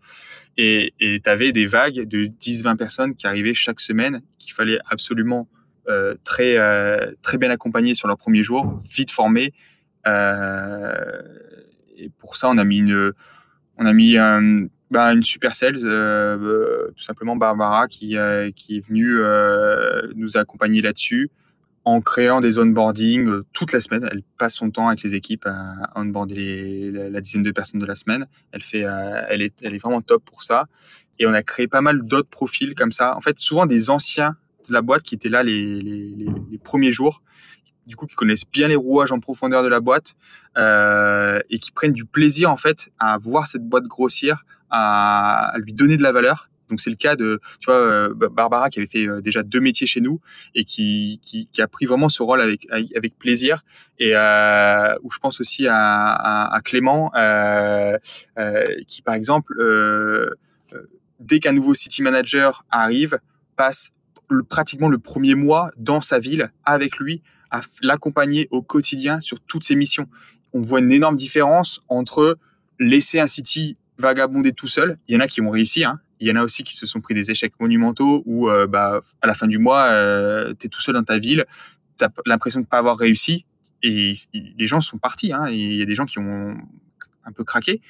Et 0.56 0.94
tu 0.98 1.20
avais 1.26 1.52
des 1.52 1.66
vagues 1.66 2.02
de 2.02 2.26
10-20 2.26 2.76
personnes 2.76 3.14
qui 3.14 3.26
arrivaient 3.26 3.54
chaque 3.54 3.80
semaine, 3.80 4.22
qu'il 4.38 4.52
fallait 4.52 4.78
absolument 4.90 5.48
euh, 5.88 6.14
très 6.24 6.56
très 7.22 7.38
bien 7.38 7.50
accompagner 7.50 7.94
sur 7.94 8.08
leur 8.08 8.16
premier 8.16 8.42
jour, 8.42 8.78
vite 8.90 9.10
formés 9.10 9.52
euh, 10.06 11.22
et 11.96 12.10
pour 12.10 12.36
ça, 12.36 12.48
on 12.48 12.58
a 12.58 12.64
mis 12.64 12.78
une, 12.78 13.12
on 13.78 13.86
a 13.86 13.92
mis 13.92 14.16
bah, 14.90 15.12
une 15.12 15.22
super 15.22 15.54
sales, 15.54 15.76
euh, 15.84 16.36
euh, 16.38 16.92
tout 16.96 17.02
simplement 17.02 17.36
Barbara, 17.36 17.88
qui, 17.88 18.16
qui 18.54 18.76
est 18.76 18.86
venue 18.86 19.18
nous 20.14 20.36
accompagner 20.36 20.80
là-dessus 20.80 21.30
en 21.86 22.00
créant 22.00 22.40
des 22.40 22.58
onboarding 22.58 23.42
toute 23.52 23.72
la 23.72 23.80
semaine. 23.80 24.08
Elle 24.10 24.22
passe 24.38 24.56
son 24.56 24.70
temps 24.70 24.88
avec 24.88 25.02
les 25.04 25.14
équipes 25.14 25.46
à 25.46 25.92
onboarder 25.94 26.90
la, 26.92 27.20
dizaine 27.20 27.44
de 27.44 27.52
personnes 27.52 27.80
de 27.80 27.86
la 27.86 27.94
semaine. 27.94 28.26
Elle 28.50 28.62
fait, 28.62 28.84
elle 29.28 29.40
est, 29.40 29.54
elle 29.62 29.72
est 29.72 29.78
vraiment 29.78 30.00
top 30.00 30.24
pour 30.24 30.42
ça. 30.42 30.66
Et 31.20 31.26
on 31.28 31.32
a 31.32 31.44
créé 31.44 31.68
pas 31.68 31.82
mal 31.82 32.02
d'autres 32.02 32.28
profils 32.28 32.74
comme 32.74 32.90
ça. 32.90 33.16
En 33.16 33.20
fait, 33.20 33.38
souvent 33.38 33.66
des 33.66 33.88
anciens 33.88 34.36
de 34.68 34.72
la 34.72 34.82
boîte 34.82 35.04
qui 35.04 35.14
étaient 35.14 35.28
là 35.28 35.44
les, 35.44 36.26
premiers 36.64 36.92
jours 36.92 37.22
du 37.86 37.94
coup 37.94 38.06
qui 38.06 38.16
connaissent 38.16 38.50
bien 38.50 38.66
les 38.66 38.74
rouages 38.74 39.12
en 39.12 39.20
profondeur 39.20 39.62
de 39.62 39.68
la 39.68 39.78
boîte 39.78 40.16
euh, 40.58 41.38
et 41.50 41.60
qui 41.60 41.70
prennent 41.70 41.92
du 41.92 42.04
plaisir 42.04 42.50
en 42.50 42.56
fait 42.56 42.90
à 42.98 43.16
voir 43.16 43.46
cette 43.46 43.62
boîte 43.62 43.84
grossir, 43.84 44.44
à 44.70 45.52
lui 45.58 45.72
donner 45.72 45.96
de 45.96 46.02
la 46.02 46.10
valeur. 46.10 46.50
Donc 46.68 46.80
c'est 46.80 46.90
le 46.90 46.96
cas 46.96 47.16
de 47.16 47.40
tu 47.60 47.66
vois 47.66 47.76
euh, 47.76 48.14
Barbara 48.14 48.70
qui 48.70 48.78
avait 48.78 48.88
fait 48.88 49.06
euh, 49.06 49.20
déjà 49.20 49.42
deux 49.42 49.60
métiers 49.60 49.86
chez 49.86 50.00
nous 50.00 50.20
et 50.54 50.64
qui, 50.64 51.20
qui, 51.22 51.48
qui 51.52 51.62
a 51.62 51.68
pris 51.68 51.86
vraiment 51.86 52.08
ce 52.08 52.22
rôle 52.22 52.40
avec 52.40 52.66
avec 52.70 53.18
plaisir 53.18 53.62
et 53.98 54.12
euh, 54.14 54.94
où 55.02 55.10
je 55.10 55.18
pense 55.18 55.40
aussi 55.40 55.66
à, 55.66 55.76
à, 55.76 56.54
à 56.54 56.60
Clément 56.60 57.10
euh, 57.14 57.96
euh, 58.38 58.66
qui 58.86 59.02
par 59.02 59.14
exemple 59.14 59.54
dès 61.20 61.40
qu'un 61.40 61.52
nouveau 61.52 61.74
city 61.74 62.02
manager 62.02 62.64
arrive 62.70 63.18
passe 63.56 63.92
pratiquement 64.48 64.88
le 64.88 64.98
premier 64.98 65.34
mois 65.34 65.70
dans 65.76 66.00
sa 66.00 66.18
ville 66.18 66.50
avec 66.64 66.98
lui 66.98 67.22
à 67.50 67.60
l'accompagner 67.82 68.48
au 68.50 68.62
quotidien 68.62 69.20
sur 69.20 69.40
toutes 69.40 69.64
ses 69.64 69.76
missions. 69.76 70.08
On 70.52 70.60
voit 70.60 70.80
une 70.80 70.90
énorme 70.90 71.16
différence 71.16 71.80
entre 71.88 72.38
laisser 72.78 73.20
un 73.20 73.26
City 73.26 73.76
vagabonder 73.98 74.52
tout 74.52 74.68
seul. 74.68 74.98
Il 75.08 75.14
y 75.14 75.16
en 75.16 75.20
a 75.20 75.26
qui 75.26 75.40
ont 75.40 75.50
réussi, 75.50 75.84
hein. 75.84 76.00
Il 76.20 76.28
y 76.28 76.32
en 76.32 76.36
a 76.36 76.42
aussi 76.42 76.64
qui 76.64 76.76
se 76.76 76.86
sont 76.86 77.00
pris 77.00 77.14
des 77.14 77.30
échecs 77.30 77.52
monumentaux 77.60 78.22
où, 78.26 78.48
euh, 78.48 78.66
bah, 78.66 79.00
à 79.22 79.26
la 79.26 79.34
fin 79.34 79.46
du 79.46 79.58
mois, 79.58 79.84
euh, 79.90 80.54
tu 80.58 80.66
es 80.66 80.68
tout 80.70 80.80
seul 80.80 80.94
dans 80.94 81.04
ta 81.04 81.18
ville, 81.18 81.44
tu 81.98 82.04
as 82.04 82.12
l'impression 82.26 82.60
de 82.60 82.66
pas 82.66 82.78
avoir 82.78 82.96
réussi 82.96 83.44
et 83.82 84.14
les 84.32 84.66
gens 84.66 84.80
sont 84.80 84.98
partis. 84.98 85.32
Hein. 85.32 85.48
Il 85.48 85.76
y 85.76 85.82
a 85.82 85.84
des 85.84 85.94
gens 85.94 86.06
qui 86.06 86.18
ont 86.18 86.56
un 87.24 87.32
peu 87.32 87.44
craqué. 87.44 87.80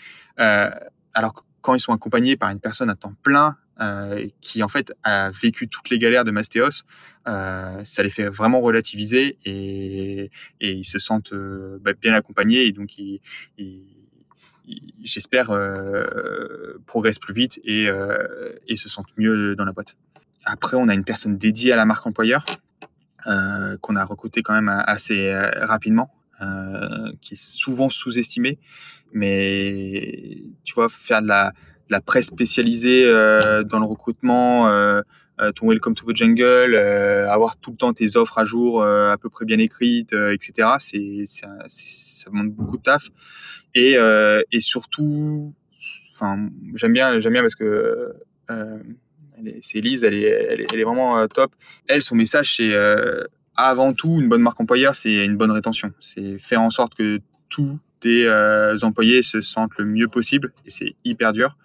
Euh, 0.41 0.71
alors 1.15 1.45
quand 1.61 1.75
ils 1.75 1.81
sont 1.81 1.93
accompagnés 1.93 2.37
par 2.37 2.51
une 2.51 2.61
personne 2.61 2.91
à 2.91 2.95
temps 2.95 3.15
plein, 3.23 3.57
euh, 3.79 4.27
qui 4.41 4.63
en 4.63 4.69
fait 4.69 4.95
a 5.03 5.31
vécu 5.31 5.69
toutes 5.69 5.91
les 5.91 5.99
galères 5.99 6.25
de 6.25 6.31
Mastéos, 6.31 6.85
euh, 7.29 7.85
ça 7.85 8.03
les 8.03 8.09
fait 8.09 8.29
vraiment 8.29 8.61
relativiser 8.61 9.37
et, 9.45 10.31
et 10.61 10.73
ils 10.73 10.85
se 10.85 10.99
sentent 10.99 11.35
bah, 11.81 11.93
bien 11.93 12.15
accompagnés 12.15 12.67
et 12.67 12.73
donc 12.73 12.97
ils, 12.99 13.21
j'espère 15.03 15.51
euh, 15.51 16.79
progressent 16.87 17.19
plus 17.19 17.35
vite 17.35 17.61
et, 17.65 17.89
euh, 17.89 18.53
et 18.67 18.77
se 18.77 18.89
sentent 18.89 19.17
mieux 19.17 19.55
dans 19.57 19.65
la 19.65 19.73
boîte. 19.73 19.97
Après, 20.45 20.77
on 20.77 20.89
a 20.89 20.95
une 20.95 21.05
personne 21.05 21.37
dédiée 21.37 21.73
à 21.73 21.77
la 21.77 21.85
marque 21.85 22.07
employeur 22.07 22.45
euh, 23.27 23.77
qu'on 23.79 23.97
a 23.97 24.05
recruté 24.05 24.43
quand 24.43 24.55
même 24.55 24.69
assez 24.69 25.33
rapidement, 25.61 26.13
qui 27.21 27.35
est 27.35 27.41
souvent 27.41 27.89
sous-estimée, 27.89 28.59
mais 29.13 30.43
tu 30.65 30.75
vois 30.75 30.89
faire 30.89 31.23
de 31.23 31.29
la 31.29 31.53
la 31.89 32.01
presse 32.01 32.27
spécialisée 32.27 33.05
euh, 33.05 33.63
dans 33.63 33.79
le 33.79 33.87
recrutement, 33.87 34.69
euh, 34.69 35.03
euh, 35.41 35.53
ton 35.53 35.69
Welcome 35.69 35.95
to 35.95 36.11
the 36.11 36.17
Jungle, 36.17 36.75
avoir 36.77 37.57
tout 37.57 37.71
le 37.71 37.77
temps 37.77 37.93
tes 37.93 38.17
offres 38.17 38.39
à 38.39 38.45
jour 38.45 38.83
à 38.83 39.17
peu 39.19 39.29
près 39.29 39.45
bien 39.45 39.59
écrites, 39.59 40.13
etc. 40.13 40.69
C'est 40.79 41.25
ça 41.27 42.31
demande 42.31 42.51
beaucoup 42.51 42.79
de 42.79 42.83
taf 42.83 43.09
et 43.75 43.97
et 44.53 44.61
surtout, 44.61 45.55
enfin 46.15 46.49
j'aime 46.75 46.93
bien 46.93 47.21
j'aime 47.21 47.35
bien 47.35 47.43
parce 47.43 47.57
que 47.57 48.15
c'est 49.61 49.79
Elise, 49.79 50.05
elle 50.05 50.15
est, 50.15 50.23
elle 50.23 50.61
est, 50.63 50.67
elle 50.73 50.81
est 50.81 50.85
vraiment 50.85 51.29
top. 51.29 51.53
Elle, 51.89 52.03
son 52.03 52.17
message, 52.17 52.57
c'est 52.57 52.75
avant 53.57 53.93
tout 53.93 54.19
une 54.21 54.29
bonne 54.29 54.41
marque 54.41 54.61
employeur, 54.61 54.95
c'est 54.95 55.25
une 55.25 55.37
bonne 55.37 55.51
rétention. 55.51 55.93
C'est 56.01 56.39
faire 56.39 56.63
en 56.63 56.71
sorte 56.71 56.95
que 56.95 57.21
tout 57.51 57.79
tes 58.07 58.25
euh, 58.29 58.77
employés 58.83 59.23
se 59.23 59.41
sentent 59.41 59.77
le 59.79 59.85
mieux 59.85 60.07
possible 60.07 60.53
et 60.65 60.71
c'est 60.71 60.95
hyper 61.05 61.33
dur. 61.33 61.57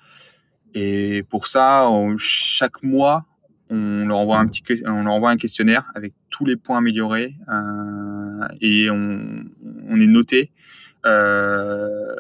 Et 0.73 1.23
pour 1.29 1.45
ça, 1.47 1.87
chaque 2.17 2.81
mois, 2.81 3.25
on 3.69 4.07
leur 4.07 4.17
envoie 4.17 4.39
un 4.39 4.47
petit, 4.47 4.63
on 4.87 5.03
leur 5.03 5.13
envoie 5.13 5.29
un 5.29 5.37
questionnaire 5.37 5.91
avec 5.93 6.13
tous 6.31 6.45
les 6.45 6.55
points 6.55 6.79
améliorés 6.79 7.35
euh, 7.47 8.47
et 8.59 8.89
on, 8.89 9.45
est 9.91 10.07
noté 10.07 10.51
euh, 11.05 12.15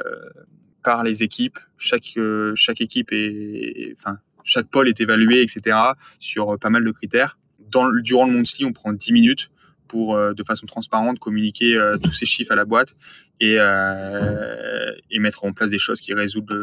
par 0.83 1.03
les 1.03 1.23
équipes. 1.23 1.57
Chaque 1.77 2.19
chaque 2.55 2.81
équipe 2.81 3.11
est, 3.11 3.95
enfin 3.97 4.19
chaque 4.43 4.67
pôle 4.67 4.87
est 4.87 5.01
évalué, 5.01 5.41
etc. 5.41 5.77
sur 6.19 6.59
pas 6.59 6.69
mal 6.69 6.83
de 6.83 6.91
critères. 6.91 7.39
Dans, 7.71 7.89
durant 7.91 8.27
le 8.27 8.33
monthly, 8.33 8.65
on 8.65 8.73
prend 8.73 8.93
10 8.93 9.13
minutes 9.13 9.49
pour 9.91 10.15
euh, 10.15 10.33
de 10.33 10.41
façon 10.43 10.65
transparente 10.65 11.19
communiquer 11.19 11.75
euh, 11.75 11.97
tous 11.97 12.13
ces 12.13 12.25
chiffres 12.25 12.53
à 12.53 12.55
la 12.55 12.63
boîte 12.63 12.95
et, 13.41 13.57
euh, 13.59 14.93
et 15.09 15.19
mettre 15.19 15.43
en 15.43 15.51
place 15.51 15.69
des 15.69 15.79
choses 15.79 15.99
qui 15.99 16.13
résoudent 16.13 16.53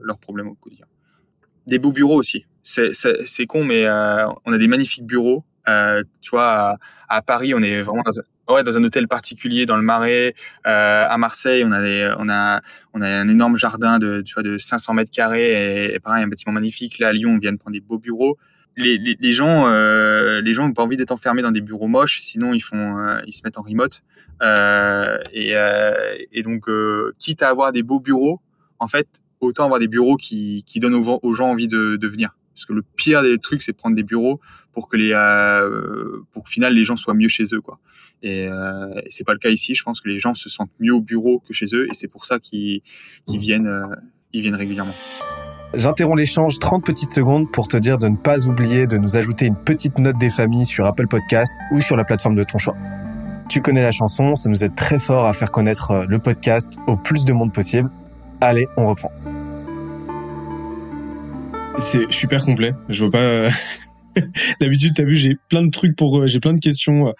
leurs 0.00 0.18
problèmes 0.18 0.48
au 0.48 0.54
quotidien. 0.54 0.86
Des 1.66 1.78
beaux 1.78 1.92
bureaux 1.92 2.16
aussi. 2.16 2.46
C'est 2.62 3.46
con, 3.46 3.64
mais 3.64 3.86
on 3.90 4.52
a 4.52 4.58
des 4.58 4.68
magnifiques 4.68 5.04
bureaux. 5.04 5.44
tu 6.22 6.30
vois, 6.30 6.78
à, 7.08 7.22
Paris, 7.22 7.52
on 7.52 7.60
est 7.60 7.82
vraiment 7.82 8.02
dans 8.06 8.18
un, 8.18 8.54
ouais, 8.54 8.64
dans 8.64 8.78
un 8.78 8.84
hôtel 8.84 9.06
particulier 9.06 9.66
dans 9.66 9.76
le 9.76 9.82
Marais. 9.82 10.34
à 10.64 11.16
Marseille, 11.18 11.62
on 11.66 11.72
a, 11.72 12.16
on 12.16 12.28
a, 12.30 12.62
on 12.94 13.02
a 13.02 13.08
un 13.08 13.28
énorme 13.28 13.56
jardin 13.56 13.98
de, 13.98 14.22
tu 14.22 14.32
vois, 14.32 14.42
de 14.42 14.56
500 14.56 14.94
mètres 14.94 15.10
carrés 15.10 15.92
et, 15.92 16.00
pareil, 16.00 16.24
un 16.24 16.28
bâtiment 16.28 16.54
magnifique. 16.54 16.98
Là, 17.00 17.08
à 17.08 17.12
Lyon, 17.12 17.32
on 17.34 17.38
vient 17.38 17.52
de 17.52 17.58
prendre 17.58 17.74
des 17.74 17.80
beaux 17.80 17.98
bureaux. 17.98 18.38
Les, 18.76 18.98
les, 18.98 19.16
les 19.20 19.32
gens, 19.32 19.66
euh, 19.66 20.40
les 20.40 20.54
gens 20.54 20.66
ont 20.66 20.72
pas 20.72 20.82
envie 20.82 20.96
d'être 20.96 21.10
enfermés 21.10 21.42
dans 21.42 21.50
des 21.50 21.60
bureaux 21.60 21.88
moches, 21.88 22.20
sinon 22.22 22.54
ils 22.54 22.62
font, 22.62 22.98
euh, 22.98 23.20
ils 23.26 23.32
se 23.32 23.42
mettent 23.44 23.58
en 23.58 23.62
remote. 23.62 24.02
Euh, 24.42 25.18
et, 25.32 25.52
euh, 25.54 25.92
et 26.32 26.42
donc, 26.42 26.68
euh, 26.68 27.12
quitte 27.18 27.42
à 27.42 27.48
avoir 27.48 27.72
des 27.72 27.82
beaux 27.82 28.00
bureaux, 28.00 28.40
en 28.78 28.88
fait, 28.88 29.06
autant 29.40 29.64
avoir 29.64 29.80
des 29.80 29.88
bureaux 29.88 30.16
qui, 30.16 30.64
qui 30.66 30.80
donnent 30.80 30.94
aux, 30.94 31.34
gens 31.34 31.50
envie 31.50 31.68
de, 31.68 31.96
de 31.96 32.08
venir. 32.08 32.36
Parce 32.54 32.66
que 32.66 32.72
le 32.72 32.82
pire 32.82 33.22
des 33.22 33.38
trucs, 33.38 33.62
c'est 33.62 33.72
prendre 33.72 33.96
des 33.96 34.02
bureaux 34.02 34.40
pour 34.72 34.88
que 34.88 34.96
les, 34.96 35.12
euh, 35.14 36.20
pour 36.32 36.44
que 36.44 36.50
final 36.50 36.74
les 36.74 36.84
gens 36.84 36.96
soient 36.96 37.14
mieux 37.14 37.28
chez 37.28 37.44
eux, 37.54 37.60
quoi. 37.60 37.78
Et, 38.22 38.44
et 38.44 39.08
c'est 39.08 39.24
pas 39.24 39.32
le 39.32 39.38
cas 39.38 39.48
ici. 39.48 39.74
Je 39.74 39.82
pense 39.82 40.02
que 40.02 40.10
les 40.10 40.18
gens 40.18 40.34
se 40.34 40.50
sentent 40.50 40.72
mieux 40.78 40.92
au 40.92 41.00
bureau 41.00 41.38
que 41.38 41.54
chez 41.54 41.66
eux, 41.72 41.86
et 41.90 41.94
c'est 41.94 42.08
pour 42.08 42.26
ça 42.26 42.38
qu'ils, 42.38 42.82
viennent, 43.26 43.86
ils 44.34 44.42
viennent 44.42 44.56
régulièrement. 44.56 44.94
J'interromps 45.74 46.18
l'échange 46.18 46.58
30 46.58 46.84
petites 46.84 47.12
secondes 47.12 47.50
pour 47.52 47.68
te 47.68 47.76
dire 47.76 47.96
de 47.96 48.08
ne 48.08 48.16
pas 48.16 48.48
oublier 48.48 48.86
de 48.88 48.96
nous 48.96 49.16
ajouter 49.16 49.46
une 49.46 49.56
petite 49.56 49.98
note 49.98 50.18
des 50.18 50.30
familles 50.30 50.66
sur 50.66 50.84
Apple 50.84 51.06
Podcast 51.06 51.54
ou 51.72 51.80
sur 51.80 51.96
la 51.96 52.04
plateforme 52.04 52.34
de 52.34 52.42
ton 52.42 52.58
choix. 52.58 52.76
Tu 53.48 53.60
connais 53.60 53.82
la 53.82 53.92
chanson, 53.92 54.34
ça 54.34 54.50
nous 54.50 54.64
aide 54.64 54.74
très 54.74 54.98
fort 54.98 55.26
à 55.26 55.32
faire 55.32 55.50
connaître 55.50 55.90
euh, 55.92 56.06
le 56.08 56.18
podcast 56.18 56.78
au 56.88 56.96
plus 56.96 57.24
de 57.24 57.32
monde 57.32 57.52
possible. 57.52 57.88
Allez, 58.40 58.66
on 58.76 58.88
reprend. 58.88 59.10
C'est 61.78 62.10
super 62.10 62.44
complet. 62.44 62.72
Je 62.88 63.04
vois 63.04 63.12
pas. 63.12 63.18
euh, 63.18 63.50
D'habitude, 64.60 64.92
t'as 64.96 65.04
vu, 65.04 65.14
j'ai 65.14 65.36
plein 65.48 65.62
de 65.62 65.70
trucs 65.70 65.96
pour, 65.96 66.18
euh, 66.18 66.26
j'ai 66.26 66.40
plein 66.40 66.54
de 66.54 66.60
questions 66.60 67.14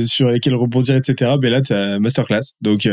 sur 0.00 0.30
lesquelles 0.30 0.54
rebondir, 0.54 0.96
etc. 0.96 1.32
Mais 1.40 1.50
là, 1.50 1.60
t'as 1.60 1.98
masterclass. 1.98 2.54
Donc, 2.60 2.88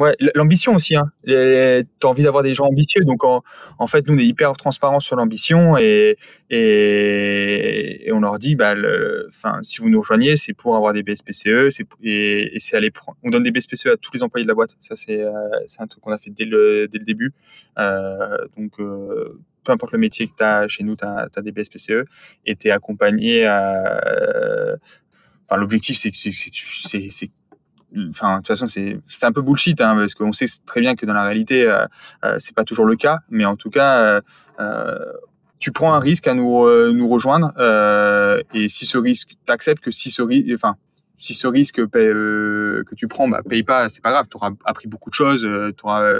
Ouais, 0.00 0.16
l'ambition 0.34 0.74
aussi. 0.74 0.96
Hein. 0.96 1.12
T'as 1.26 2.08
envie 2.08 2.22
d'avoir 2.22 2.42
des 2.42 2.54
gens 2.54 2.64
ambitieux, 2.64 3.04
donc 3.04 3.22
en, 3.22 3.42
en 3.78 3.86
fait, 3.86 4.06
nous 4.08 4.14
on 4.14 4.18
est 4.18 4.24
hyper 4.24 4.52
transparent 4.54 4.98
sur 4.98 5.14
l'ambition 5.14 5.76
et, 5.76 6.16
et 6.48 8.08
et 8.08 8.12
on 8.12 8.20
leur 8.20 8.38
dit, 8.38 8.56
bah, 8.56 8.74
le- 8.74 9.26
enfin, 9.28 9.58
si 9.62 9.82
vous 9.82 9.90
nous 9.90 10.00
rejoignez, 10.00 10.36
c'est 10.38 10.54
pour 10.54 10.74
avoir 10.74 10.94
des 10.94 11.02
BSPCE, 11.02 11.68
pour- 11.84 11.98
et, 12.02 12.56
et 12.56 12.60
c'est 12.60 12.76
aller. 12.78 12.90
On 13.22 13.30
donne 13.30 13.42
des 13.42 13.50
BSPCE 13.50 13.86
à 13.88 13.96
tous 13.98 14.10
les 14.14 14.22
employés 14.22 14.44
de 14.44 14.48
la 14.48 14.54
boîte. 14.54 14.74
Ça 14.80 14.96
c'est 14.96 15.20
euh, 15.20 15.32
un 15.78 15.86
truc 15.86 16.02
qu'on 16.02 16.12
a 16.12 16.18
fait 16.18 16.30
dès 16.30 16.46
le 16.46 16.88
dès 16.88 16.98
le 16.98 17.04
début. 17.04 17.32
Euh, 17.78 18.38
donc 18.56 18.80
euh, 18.80 19.38
peu 19.64 19.72
importe 19.72 19.92
le 19.92 19.98
métier 19.98 20.26
que 20.28 20.32
tu 20.36 20.42
as 20.44 20.66
chez 20.66 20.82
nous, 20.82 20.96
tu 20.96 21.04
as, 21.04 21.28
des 21.42 21.52
BSPCE 21.52 22.04
et 22.46 22.56
tu 22.56 22.68
es 22.68 22.70
accompagné 22.70 23.44
à. 23.44 24.00
Enfin, 25.48 25.60
l'objectif, 25.60 25.98
c'est 25.98 26.10
que 26.10 26.16
c'est 26.16 27.30
enfin 28.10 28.34
de 28.34 28.38
toute 28.38 28.48
façon 28.48 28.66
c'est 28.66 28.98
c'est 29.06 29.26
un 29.26 29.32
peu 29.32 29.42
bullshit 29.42 29.80
hein, 29.80 29.96
parce 29.96 30.14
qu'on 30.14 30.32
sait 30.32 30.46
très 30.66 30.80
bien 30.80 30.94
que 30.94 31.06
dans 31.06 31.14
la 31.14 31.24
réalité 31.24 31.66
euh, 31.66 31.86
euh, 32.24 32.36
c'est 32.38 32.54
pas 32.54 32.64
toujours 32.64 32.86
le 32.86 32.96
cas. 32.96 33.18
Mais 33.30 33.44
en 33.44 33.56
tout 33.56 33.70
cas 33.70 33.98
euh, 33.98 34.20
euh, 34.60 34.98
tu 35.58 35.72
prends 35.72 35.92
un 35.92 35.98
risque 35.98 36.26
à 36.26 36.34
nous 36.34 36.64
euh, 36.64 36.92
nous 36.92 37.08
rejoindre 37.08 37.52
et 38.54 38.68
si 38.68 38.86
ce 38.86 38.98
risque 38.98 39.32
t'acceptes 39.46 39.82
que 39.82 39.90
si 39.90 40.10
ce 40.10 40.22
risque 40.22 40.50
enfin 40.54 40.76
si 41.18 41.34
ce 41.34 41.46
risque 41.46 41.86
que 41.86 42.94
tu 42.94 43.06
prends 43.06 43.28
bah, 43.28 43.42
paye 43.46 43.62
pas 43.62 43.90
c'est 43.90 44.02
pas 44.02 44.10
grave. 44.10 44.26
Tu 44.30 44.38
auras 44.38 44.52
appris 44.64 44.88
beaucoup 44.88 45.10
de 45.10 45.14
choses 45.14 45.42
tu 45.42 45.84
auras 45.84 46.10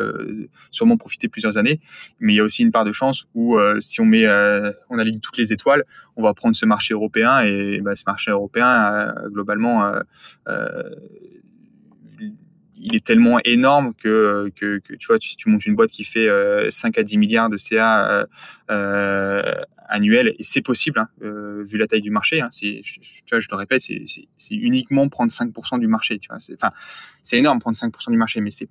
sûrement 0.70 0.98
profité 0.98 1.28
plusieurs 1.28 1.56
années. 1.56 1.80
Mais 2.18 2.34
il 2.34 2.36
y 2.36 2.40
a 2.40 2.44
aussi 2.44 2.62
une 2.62 2.70
part 2.70 2.84
de 2.84 2.92
chance 2.92 3.26
où 3.34 3.56
euh, 3.56 3.80
si 3.80 4.02
on 4.02 4.04
met 4.04 4.26
euh, 4.26 4.72
on 4.90 4.98
aligne 4.98 5.20
toutes 5.20 5.38
les 5.38 5.54
étoiles 5.54 5.84
on 6.16 6.22
va 6.22 6.34
prendre 6.34 6.54
ce 6.54 6.66
marché 6.66 6.92
européen 6.92 7.40
et 7.40 7.80
bah, 7.80 7.96
ce 7.96 8.04
marché 8.06 8.30
européen 8.30 8.68
euh, 8.68 9.28
globalement 9.30 9.90
il 12.80 12.96
est 12.96 13.04
tellement 13.04 13.38
énorme 13.44 13.94
que, 13.94 14.50
que, 14.56 14.78
que 14.78 14.94
tu 14.94 15.06
vois, 15.06 15.18
si 15.20 15.36
tu 15.36 15.48
montes 15.48 15.66
une 15.66 15.74
boîte 15.74 15.90
qui 15.90 16.04
fait 16.04 16.28
euh, 16.28 16.70
5 16.70 16.98
à 16.98 17.02
10 17.02 17.18
milliards 17.18 17.50
de 17.50 17.56
CA 17.56 18.10
euh, 18.10 18.26
euh, 18.70 19.62
annuel, 19.88 20.34
et 20.38 20.42
c'est 20.42 20.62
possible, 20.62 20.98
hein, 20.98 21.08
euh, 21.22 21.62
vu 21.64 21.78
la 21.78 21.86
taille 21.86 22.00
du 22.00 22.10
marché, 22.10 22.40
hein, 22.40 22.48
c'est, 22.50 22.80
tu 22.82 23.00
vois, 23.30 23.40
je 23.40 23.48
le 23.50 23.56
répète, 23.56 23.82
c'est, 23.82 24.02
c'est, 24.06 24.28
c'est 24.38 24.54
uniquement 24.54 25.08
prendre 25.08 25.30
5% 25.30 25.78
du 25.78 25.88
marché, 25.88 26.18
tu 26.18 26.28
vois, 26.28 26.40
c'est, 26.40 26.56
c'est 27.22 27.38
énorme 27.38 27.58
prendre 27.58 27.76
5% 27.76 28.10
du 28.10 28.16
marché, 28.16 28.40
mais 28.40 28.50
c'est, 28.50 28.68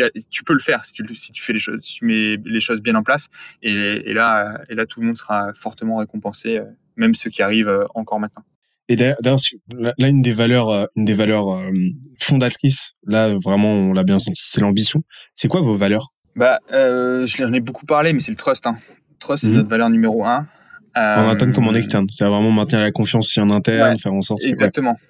a, 0.00 0.10
tu 0.30 0.44
peux 0.44 0.54
le 0.54 0.60
faire 0.60 0.84
si 0.84 0.92
tu, 0.92 1.14
si 1.14 1.32
tu 1.32 1.42
fais 1.42 1.52
les 1.52 1.58
choses, 1.58 1.82
si 1.82 1.96
tu 1.96 2.04
mets 2.04 2.36
les 2.44 2.60
choses 2.60 2.80
bien 2.80 2.94
en 2.94 3.02
place, 3.02 3.28
et, 3.62 3.72
et 3.72 4.14
là, 4.14 4.60
et 4.68 4.74
là, 4.74 4.86
tout 4.86 5.00
le 5.00 5.06
monde 5.06 5.18
sera 5.18 5.52
fortement 5.54 5.96
récompensé, 5.96 6.58
euh, 6.58 6.64
même 6.96 7.14
ceux 7.14 7.30
qui 7.30 7.42
arrivent 7.42 7.68
euh, 7.68 7.84
encore 7.94 8.20
maintenant. 8.20 8.44
Et 8.88 8.96
d'ailleurs, 8.96 9.16
là, 9.70 10.08
une 10.08 10.22
des 10.22 10.32
valeurs, 10.32 10.70
euh, 10.70 10.86
une 10.96 11.04
des 11.04 11.14
valeurs 11.14 11.52
euh, 11.52 11.70
fondatrices, 12.18 12.96
là 13.06 13.34
vraiment, 13.42 13.72
on 13.72 13.92
l'a 13.92 14.02
bien 14.02 14.18
senti, 14.18 14.42
c'est 14.44 14.60
l'ambition. 14.60 15.02
C'est 15.34 15.48
quoi 15.48 15.60
vos 15.60 15.76
valeurs? 15.76 16.12
Bah, 16.36 16.58
euh, 16.72 17.26
je 17.26 17.42
ai 17.42 17.60
beaucoup 17.60 17.86
parlé, 17.86 18.12
mais 18.12 18.20
c'est 18.20 18.32
le 18.32 18.36
trust. 18.36 18.66
Hein. 18.66 18.76
Trust, 19.18 19.44
c'est 19.44 19.50
mmh. 19.50 19.54
notre 19.54 19.68
valeur 19.68 19.90
numéro 19.90 20.24
un. 20.24 20.46
Euh, 20.96 21.16
en 21.16 21.28
interne 21.28 21.52
comme 21.52 21.68
en 21.68 21.74
externe, 21.74 22.06
c'est 22.10 22.24
vraiment 22.24 22.50
maintenir 22.50 22.82
la 22.82 22.92
confiance 22.92 23.26
aussi 23.26 23.40
en 23.40 23.50
interne, 23.50 23.92
ouais, 23.92 23.98
faire 23.98 24.12
en 24.12 24.20
sorte. 24.20 24.44
Exactement. 24.44 24.94
Que, 24.94 25.00
ouais. 25.00 25.08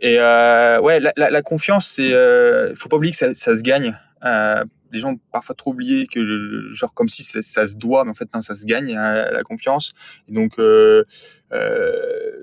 Et 0.00 0.18
euh, 0.18 0.80
ouais, 0.80 1.00
la, 1.00 1.12
la, 1.16 1.30
la 1.30 1.42
confiance, 1.42 1.88
c'est, 1.96 2.12
euh, 2.12 2.74
faut 2.74 2.88
pas 2.88 2.96
oublier 2.96 3.12
que 3.12 3.18
ça, 3.18 3.34
ça 3.34 3.56
se 3.56 3.62
gagne. 3.62 3.94
Euh, 4.24 4.64
les 4.92 5.00
gens 5.00 5.12
ont 5.12 5.20
parfois 5.32 5.54
trop 5.54 5.72
oublié 5.72 6.06
que 6.06 6.20
le, 6.20 6.72
genre 6.72 6.94
comme 6.94 7.08
si 7.08 7.22
ça, 7.22 7.42
ça, 7.42 7.66
se 7.66 7.76
doit, 7.76 8.04
mais 8.04 8.10
en 8.10 8.14
fait 8.14 8.28
non, 8.34 8.42
ça 8.42 8.54
se 8.54 8.64
gagne 8.64 8.94
la, 8.94 9.30
la 9.32 9.42
confiance. 9.42 9.92
Et 10.28 10.32
donc 10.32 10.58
euh, 10.58 11.04
euh, 11.52 12.35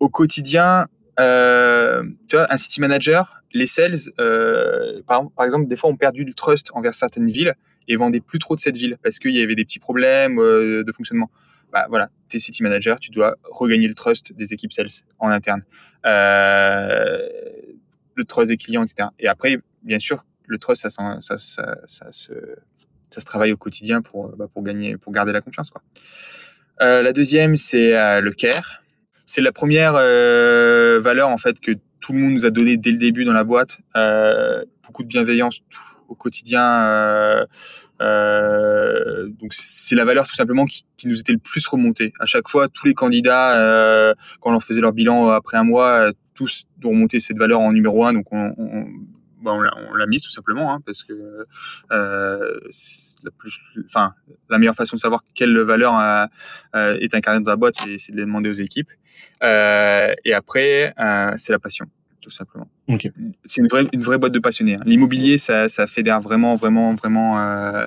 au 0.00 0.08
quotidien, 0.08 0.86
euh, 1.20 2.02
tu 2.28 2.36
vois, 2.36 2.52
un 2.52 2.56
city 2.56 2.80
manager, 2.80 3.42
les 3.52 3.66
sales, 3.66 3.96
euh, 4.18 5.02
par, 5.06 5.30
par, 5.30 5.44
exemple, 5.44 5.66
des 5.66 5.76
fois, 5.76 5.90
ont 5.90 5.96
perdu 5.96 6.24
du 6.24 6.34
trust 6.34 6.70
envers 6.74 6.94
certaines 6.94 7.28
villes 7.28 7.54
et 7.88 7.96
vendaient 7.96 8.20
plus 8.20 8.38
trop 8.38 8.54
de 8.54 8.60
cette 8.60 8.76
ville 8.76 8.96
parce 9.02 9.18
qu'il 9.18 9.34
y 9.34 9.42
avait 9.42 9.54
des 9.54 9.64
petits 9.64 9.78
problèmes 9.78 10.38
euh, 10.38 10.84
de 10.84 10.92
fonctionnement. 10.92 11.30
Bah 11.72 11.86
voilà, 11.90 12.08
t'es 12.28 12.38
city 12.38 12.62
manager, 12.62 12.98
tu 12.98 13.10
dois 13.10 13.36
regagner 13.44 13.88
le 13.88 13.94
trust 13.94 14.32
des 14.32 14.54
équipes 14.54 14.72
sales 14.72 14.88
en 15.18 15.28
interne, 15.28 15.62
euh, 16.06 17.28
le 18.14 18.24
trust 18.24 18.48
des 18.48 18.56
clients, 18.56 18.82
etc. 18.82 19.10
Et 19.18 19.28
après, 19.28 19.58
bien 19.82 19.98
sûr, 19.98 20.24
le 20.46 20.56
trust, 20.58 20.88
ça, 20.88 20.88
ça, 20.88 21.38
ça, 21.38 21.76
ça, 21.86 22.12
se, 22.12 22.32
se 23.10 23.20
travaille 23.20 23.52
au 23.52 23.58
quotidien 23.58 24.00
pour, 24.00 24.28
bah, 24.36 24.46
pour 24.52 24.62
gagner, 24.62 24.96
pour 24.96 25.12
garder 25.12 25.32
la 25.32 25.42
confiance, 25.42 25.68
quoi. 25.68 25.82
Euh, 26.80 27.02
la 27.02 27.12
deuxième, 27.12 27.56
c'est 27.56 27.96
euh, 27.96 28.20
le 28.20 28.32
care 28.32 28.82
c'est 29.28 29.42
la 29.42 29.52
première 29.52 29.92
euh, 29.96 30.98
valeur 31.00 31.28
en 31.28 31.36
fait 31.36 31.60
que 31.60 31.72
tout 32.00 32.14
le 32.14 32.18
monde 32.18 32.32
nous 32.32 32.46
a 32.46 32.50
donné 32.50 32.78
dès 32.78 32.90
le 32.90 32.96
début 32.96 33.24
dans 33.24 33.34
la 33.34 33.44
boîte. 33.44 33.78
Euh, 33.94 34.64
beaucoup 34.86 35.02
de 35.02 35.08
bienveillance 35.08 35.60
au 36.08 36.14
quotidien. 36.14 36.82
Euh, 38.00 39.28
donc 39.28 39.52
c'est 39.52 39.96
la 39.96 40.06
valeur 40.06 40.26
tout 40.26 40.34
simplement 40.34 40.64
qui, 40.64 40.86
nous 41.04 41.20
était 41.20 41.34
le 41.34 41.38
plus 41.38 41.66
remontée. 41.66 42.14
À 42.20 42.24
chaque 42.24 42.48
fois, 42.48 42.68
tous 42.68 42.86
les 42.86 42.94
candidats, 42.94 44.14
quand 44.40 44.56
on 44.56 44.60
faisait 44.60 44.80
leur 44.80 44.94
bilan 44.94 45.28
après 45.28 45.58
un 45.58 45.64
mois, 45.64 46.10
tous 46.34 46.64
ont 46.82 46.88
remonté 46.88 47.20
cette 47.20 47.36
valeur 47.36 47.60
en 47.60 47.72
numéro 47.72 48.06
un. 48.06 48.14
Donc 48.14 48.32
on, 48.32 48.54
on, 48.56 48.86
bah 49.42 49.52
on 49.52 49.94
l'a 49.94 50.06
mise 50.06 50.22
tout 50.22 50.30
simplement 50.30 50.72
hein, 50.72 50.80
parce 50.84 51.02
que 51.04 51.46
euh, 51.92 52.60
la, 53.24 53.30
plus, 53.30 53.58
enfin, 53.84 54.14
la 54.50 54.58
meilleure 54.58 54.74
façon 54.74 54.96
de 54.96 55.00
savoir 55.00 55.24
quelle 55.34 55.58
valeur 55.58 55.94
euh, 56.74 56.98
est 57.00 57.14
incarnée 57.14 57.44
dans 57.44 57.50
la 57.50 57.56
boîte, 57.56 57.76
c'est 57.76 58.12
de 58.12 58.16
les 58.16 58.24
demander 58.24 58.50
aux 58.50 58.54
équipes. 58.54 58.90
Euh, 59.42 60.12
et 60.24 60.34
après, 60.34 60.94
euh, 60.98 61.32
c'est 61.36 61.52
la 61.52 61.58
passion, 61.58 61.86
tout 62.20 62.30
simplement. 62.30 62.68
Okay. 62.88 63.12
C'est 63.46 63.60
une 63.60 63.68
vraie, 63.68 63.86
une 63.92 64.02
vraie 64.02 64.18
boîte 64.18 64.32
de 64.32 64.38
passionnés. 64.38 64.76
Hein. 64.76 64.82
L'immobilier, 64.86 65.38
ça, 65.38 65.68
ça 65.68 65.86
fédère 65.86 66.20
vraiment, 66.20 66.56
vraiment, 66.56 66.94
vraiment 66.94 67.38
euh, 67.38 67.86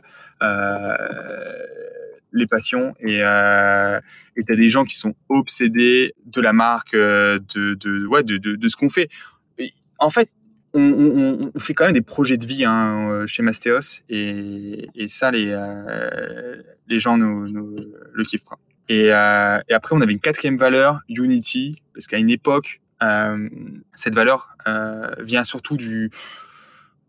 les 2.31 2.47
passions. 2.47 2.95
Et 2.99 3.19
euh, 3.21 3.99
tu 4.35 4.53
as 4.53 4.55
des 4.55 4.69
gens 4.69 4.85
qui 4.85 4.95
sont 4.95 5.15
obsédés 5.29 6.13
de 6.25 6.41
la 6.41 6.53
marque, 6.53 6.93
euh, 6.93 7.39
de, 7.53 7.75
de, 7.75 8.05
ouais, 8.07 8.23
de, 8.23 8.37
de, 8.37 8.55
de 8.55 8.67
ce 8.67 8.75
qu'on 8.75 8.89
fait. 8.89 9.09
Et 9.57 9.73
en 9.99 10.09
fait, 10.09 10.29
on, 10.73 10.81
on, 10.81 11.51
on, 11.53 11.59
fait 11.59 11.73
quand 11.73 11.85
même 11.85 11.93
des 11.93 12.01
projets 12.01 12.37
de 12.37 12.45
vie 12.45 12.63
hein, 12.65 13.25
chez 13.27 13.43
Mastéos 13.43 14.03
et, 14.09 14.87
et 14.95 15.07
ça, 15.07 15.31
les, 15.31 15.49
euh, 15.49 16.61
les 16.87 16.99
gens 16.99 17.17
nous, 17.17 17.47
nous, 17.49 17.75
le 18.13 18.23
kiffent. 18.23 18.43
Et, 18.89 19.13
euh, 19.13 19.59
et, 19.69 19.73
après, 19.73 19.95
on 19.95 20.01
avait 20.01 20.13
une 20.13 20.19
quatrième 20.19 20.57
valeur, 20.57 20.99
Unity, 21.09 21.81
parce 21.93 22.07
qu'à 22.07 22.17
une 22.17 22.29
époque, 22.29 22.81
euh, 23.03 23.49
cette 23.95 24.13
valeur 24.13 24.49
euh, 24.67 25.09
vient 25.19 25.43
surtout 25.43 25.77
du 25.77 26.11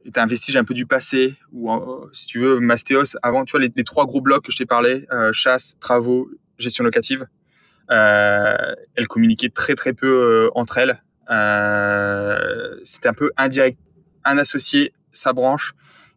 est 0.05 0.19
un 0.19 0.27
vestige 0.27 0.57
un 0.57 0.65
peu 0.65 0.75
du 0.75 0.87
passé 0.87 1.37
ou 1.53 1.71
si 2.13 2.27
tu 2.27 2.41
veux 2.41 2.59
Mastéos 2.59 3.17
avant 3.23 3.45
tu 3.45 3.53
vois 3.53 3.61
les, 3.61 3.71
les 3.77 3.85
trois 3.85 4.07
gros 4.07 4.21
blocs 4.21 4.45
que 4.45 4.51
je 4.51 4.57
t'ai 4.57 4.67
parlé 4.67 5.07
euh, 5.13 5.33
chasse 5.33 5.77
travaux 5.79 6.29
gestion 6.59 6.83
locative 6.83 7.27
euh, 7.91 8.75
elles 8.97 9.07
communiquaient 9.07 9.51
très 9.51 9.77
très 9.77 9.93
peu 9.93 10.09
euh, 10.09 10.51
entre 10.55 10.79
elles 10.79 11.03
euh, 11.31 12.77
c'était 12.85 13.09
un 13.09 13.15
peu 13.15 13.31
indirect 13.37 13.79
un 14.25 14.39
associé 14.39 14.93
sa 15.13 15.33
branche 15.33 15.75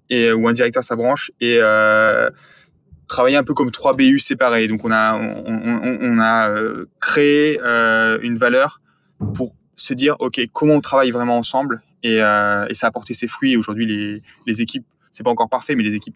et 0.10 0.32
ou 0.32 0.48
un 0.48 0.54
directeur 0.54 0.84
sa 0.84 0.96
branche 0.96 1.32
et 1.42 1.58
euh, 1.60 2.30
travailler 3.08 3.38
un 3.38 3.44
peu 3.44 3.54
comme 3.54 3.72
trois 3.72 3.94
BU 3.96 4.20
séparés 4.20 4.68
donc 4.68 4.84
on 4.86 4.92
a 4.92 5.16
on, 5.16 5.46
on, 5.46 5.98
on 6.02 6.20
a 6.20 6.50
euh, 6.50 6.86
créé 7.00 7.60
euh, 7.64 8.20
une 8.22 8.38
valeur 8.38 8.82
pour 9.36 9.56
se 9.76 9.94
dire 9.94 10.16
ok 10.20 10.40
comment 10.54 10.76
on 10.76 10.82
travaille 10.82 11.12
vraiment 11.12 11.38
ensemble 11.38 11.82
et, 12.06 12.22
euh, 12.22 12.68
et 12.70 12.76
ça 12.76 12.88
a 12.88 12.92
porté 12.92 13.16
ses 13.16 13.28
fruits. 13.28 13.58
Aujourd'hui, 13.58 13.88
les, 13.88 14.22
les 14.46 14.62
équipes, 14.62 14.86
c'est 15.12 15.24
pas 15.24 15.32
encore 15.32 15.50
parfait, 15.50 15.76
mais 15.76 15.82
les 15.82 15.96
équipes, 15.96 16.16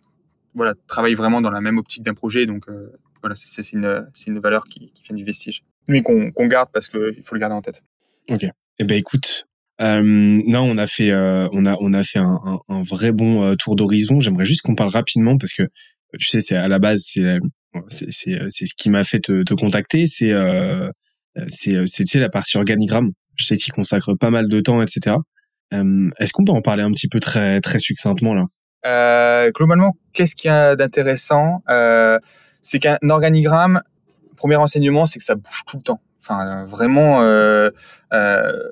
voilà, 0.53 0.75
travaillent 0.86 1.15
vraiment 1.15 1.41
dans 1.41 1.50
la 1.50 1.62
même 1.62 1.79
optique 1.79 2.03
d'un 2.03 2.13
projet. 2.13 2.46
Donc 2.46 2.69
euh, 2.69 2.91
voilà, 3.24 3.36
c'est 3.36 3.72
une, 3.72 4.08
une 4.27 4.39
valeur 4.39 4.65
qui, 4.65 4.91
qui 4.93 5.01
vient 5.03 5.15
du 5.15 5.24
vestige. 5.24 5.63
mais 5.88 6.03
qu'on 6.03 6.31
qu'on 6.31 6.46
garde 6.46 6.69
parce 6.72 6.89
qu'il 6.89 7.24
faut 7.24 7.34
le 7.34 7.39
garder 7.39 7.55
en 7.55 7.63
tête. 7.63 7.84
Ok. 8.29 8.46
Eh 8.79 8.86
ben 8.86 8.98
écoute, 8.98 9.45
euh, 9.81 10.01
non, 10.03 10.62
on 10.63 10.77
a 10.77 10.88
fait, 10.88 11.13
euh, 11.13 11.48
on 11.51 11.65
a, 11.65 11.75
on 11.79 11.93
a 11.93 12.03
fait 12.03 12.19
un, 12.19 12.39
un, 12.45 12.59
un 12.69 12.81
vrai 12.83 13.12
bon 13.12 13.43
euh, 13.43 13.55
tour 13.55 13.75
d'horizon. 13.75 14.19
J'aimerais 14.19 14.45
juste 14.45 14.62
qu'on 14.62 14.75
parle 14.75 14.89
rapidement 14.89 15.38
parce 15.38 15.53
que 15.53 15.63
tu 16.17 16.27
sais, 16.27 16.41
c'est 16.41 16.55
à 16.55 16.67
la 16.67 16.79
base, 16.79 17.03
c'est, 17.05 17.39
c'est, 17.88 18.39
c'est, 18.48 18.65
ce 18.65 18.74
qui 18.75 18.89
m'a 18.89 19.03
fait 19.03 19.19
te, 19.19 19.43
te 19.43 19.53
contacter. 19.53 20.07
C'est, 20.07 20.31
euh, 20.31 20.89
c'est, 21.48 21.86
c'est, 21.88 22.03
tu 22.03 22.12
sais, 22.12 22.19
la 22.19 22.29
partie 22.29 22.57
organigramme. 22.57 23.12
Je 23.36 23.45
sais 23.45 23.57
qu'il 23.57 23.71
consacre 23.71 24.13
pas 24.15 24.29
mal 24.29 24.48
de 24.48 24.59
temps, 24.59 24.81
etc. 24.81 25.17
Euh, 25.74 26.09
est-ce 26.19 26.33
qu'on 26.33 26.43
peut 26.45 26.51
en 26.51 26.62
parler 26.62 26.83
un 26.83 26.91
petit 26.91 27.07
peu 27.07 27.19
très, 27.19 27.62
très 27.62 27.79
succinctement 27.79 28.33
là? 28.33 28.45
Euh, 28.86 29.51
globalement, 29.51 29.98
qu'est-ce 30.13 30.36
qu'il 30.36 30.50
y 30.50 30.53
a 30.53 30.75
d'intéressant? 30.75 31.63
C'est 32.62 32.79
qu'un 32.79 32.98
organigramme, 33.09 33.81
premier 34.36 34.55
enseignement, 34.55 35.05
c'est 35.05 35.19
que 35.19 35.25
ça 35.25 35.36
bouge 35.36 35.63
tout 35.67 35.77
le 35.77 35.83
temps. 35.83 36.01
Enfin, 36.21 36.65
vraiment. 36.65 37.21
Euh, 37.23 37.69
euh, 38.13 38.63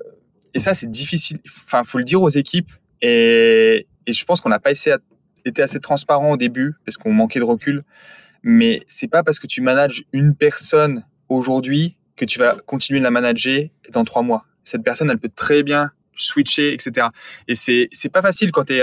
et 0.54 0.58
ça, 0.58 0.74
c'est 0.74 0.90
difficile. 0.90 1.38
Enfin, 1.46 1.84
faut 1.84 1.98
le 1.98 2.04
dire 2.04 2.22
aux 2.22 2.28
équipes. 2.28 2.72
Et, 3.00 3.86
je 4.06 4.24
pense 4.24 4.40
qu'on 4.40 4.48
n'a 4.48 4.58
pas 4.58 4.70
été 4.72 5.62
assez 5.62 5.80
transparent 5.80 6.30
au 6.30 6.36
début 6.36 6.74
parce 6.84 6.96
qu'on 6.96 7.12
manquait 7.12 7.40
de 7.40 7.44
recul. 7.44 7.84
Mais 8.42 8.80
c'est 8.86 9.08
pas 9.08 9.22
parce 9.22 9.38
que 9.38 9.46
tu 9.46 9.60
manages 9.60 10.04
une 10.12 10.34
personne 10.34 11.04
aujourd'hui 11.28 11.98
que 12.16 12.24
tu 12.24 12.38
vas 12.38 12.56
continuer 12.66 13.00
de 13.00 13.04
la 13.04 13.10
manager 13.10 13.68
dans 13.92 14.04
trois 14.04 14.22
mois. 14.22 14.46
Cette 14.64 14.82
personne, 14.82 15.10
elle 15.10 15.18
peut 15.18 15.30
très 15.34 15.62
bien 15.62 15.90
switcher, 16.14 16.72
etc. 16.72 17.08
Et 17.46 17.54
c'est 17.54 17.88
c'est 17.92 18.08
pas 18.08 18.22
facile 18.22 18.50
quand 18.50 18.64
t'es 18.64 18.82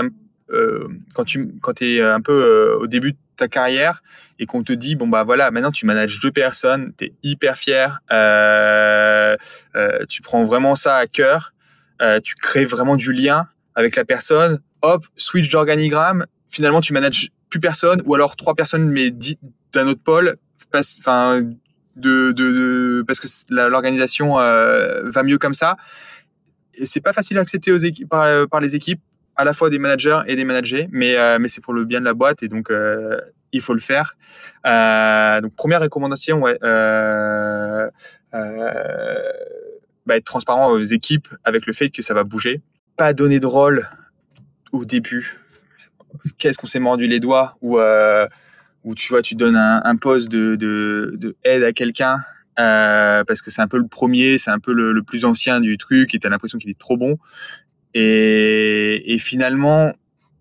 euh, 0.51 0.87
quand 1.13 1.23
tu 1.23 1.53
quand 1.61 1.73
t'es 1.73 2.01
un 2.01 2.21
peu 2.21 2.33
euh, 2.33 2.79
au 2.79 2.87
début 2.87 3.13
ta 3.35 3.47
carrière 3.47 4.01
et 4.39 4.45
qu'on 4.45 4.63
te 4.63 4.73
dit 4.73 4.95
bon 4.95 5.07
bah 5.07 5.23
voilà 5.23 5.51
maintenant 5.51 5.71
tu 5.71 5.85
manages 5.85 6.19
deux 6.21 6.31
personnes, 6.31 6.93
t'es 6.93 7.13
hyper 7.23 7.57
fier, 7.57 7.99
euh, 8.11 9.35
euh, 9.75 10.05
tu 10.07 10.21
prends 10.21 10.43
vraiment 10.43 10.75
ça 10.75 10.97
à 10.97 11.07
cœur, 11.07 11.53
euh, 12.01 12.19
tu 12.19 12.35
crées 12.35 12.65
vraiment 12.65 12.95
du 12.95 13.11
lien 13.11 13.47
avec 13.75 13.95
la 13.95 14.05
personne, 14.05 14.59
hop 14.81 15.05
switch 15.15 15.49
d'organigramme, 15.49 16.25
finalement 16.49 16.81
tu 16.81 16.93
manages 16.93 17.29
plus 17.49 17.59
personne 17.59 18.01
ou 18.05 18.15
alors 18.15 18.35
trois 18.35 18.55
personnes 18.55 18.89
mais 18.89 19.11
d'un 19.11 19.87
autre 19.87 20.03
pôle, 20.03 20.37
enfin 20.73 21.41
de, 21.95 22.33
de, 22.33 23.03
parce 23.07 23.19
que 23.19 23.27
l'organisation 23.49 24.35
va 24.35 25.23
mieux 25.23 25.37
comme 25.37 25.53
ça. 25.53 25.77
C'est 26.83 26.99
pas 26.99 27.13
facile 27.13 27.37
à 27.37 27.41
accepter 27.41 27.71
par 28.09 28.59
les 28.59 28.75
équipes, 28.75 28.99
à 29.35 29.43
la 29.43 29.53
fois 29.53 29.69
des 29.69 29.79
managers 29.79 30.19
et 30.27 30.35
des 30.35 30.45
managers, 30.45 30.87
mais, 30.91 31.15
euh, 31.17 31.37
mais 31.39 31.47
c'est 31.47 31.61
pour 31.61 31.73
le 31.73 31.85
bien 31.85 31.99
de 31.99 32.05
la 32.05 32.13
boîte 32.13 32.43
et 32.43 32.47
donc 32.47 32.71
euh, 32.71 33.19
il 33.51 33.61
faut 33.61 33.73
le 33.73 33.79
faire. 33.79 34.17
Euh, 34.65 35.41
donc 35.41 35.55
première 35.55 35.81
recommandation, 35.81 36.41
ouais, 36.41 36.57
euh, 36.63 37.89
euh, 38.33 39.31
bah, 40.05 40.17
être 40.17 40.25
transparent 40.25 40.71
aux 40.71 40.81
équipes 40.81 41.27
avec 41.43 41.65
le 41.65 41.73
fait 41.73 41.89
que 41.89 42.01
ça 42.01 42.13
va 42.13 42.23
bouger. 42.23 42.61
Pas 42.97 43.13
donner 43.13 43.39
de 43.39 43.45
rôle 43.45 43.87
au 44.71 44.85
début. 44.85 45.39
Qu'est-ce 46.37 46.57
qu'on 46.57 46.67
s'est 46.67 46.79
mordu 46.79 47.07
les 47.07 47.19
doigts 47.19 47.57
ou 47.61 47.79
euh, 47.79 48.27
où 48.83 48.95
tu 48.95 49.09
vois, 49.09 49.21
tu 49.21 49.35
donnes 49.35 49.57
un, 49.57 49.81
un 49.83 49.95
poste 49.95 50.29
de, 50.29 50.55
de, 50.55 51.13
de 51.17 51.35
aide 51.43 51.63
à 51.63 51.73
quelqu'un 51.73 52.19
euh, 52.57 53.23
parce 53.25 53.41
que 53.41 53.51
c'est 53.51 53.61
un 53.61 53.67
peu 53.67 53.77
le 53.77 53.87
premier, 53.87 54.37
c'est 54.37 54.51
un 54.51 54.59
peu 54.59 54.71
le, 54.71 54.93
le 54.93 55.03
plus 55.03 55.25
ancien 55.25 55.59
du 55.59 55.77
truc 55.77 56.15
et 56.15 56.19
t'as 56.19 56.29
l'impression 56.29 56.57
qu'il 56.57 56.69
est 56.69 56.79
trop 56.79 56.95
bon. 56.95 57.17
Et, 57.97 59.17
finalement, 59.19 59.93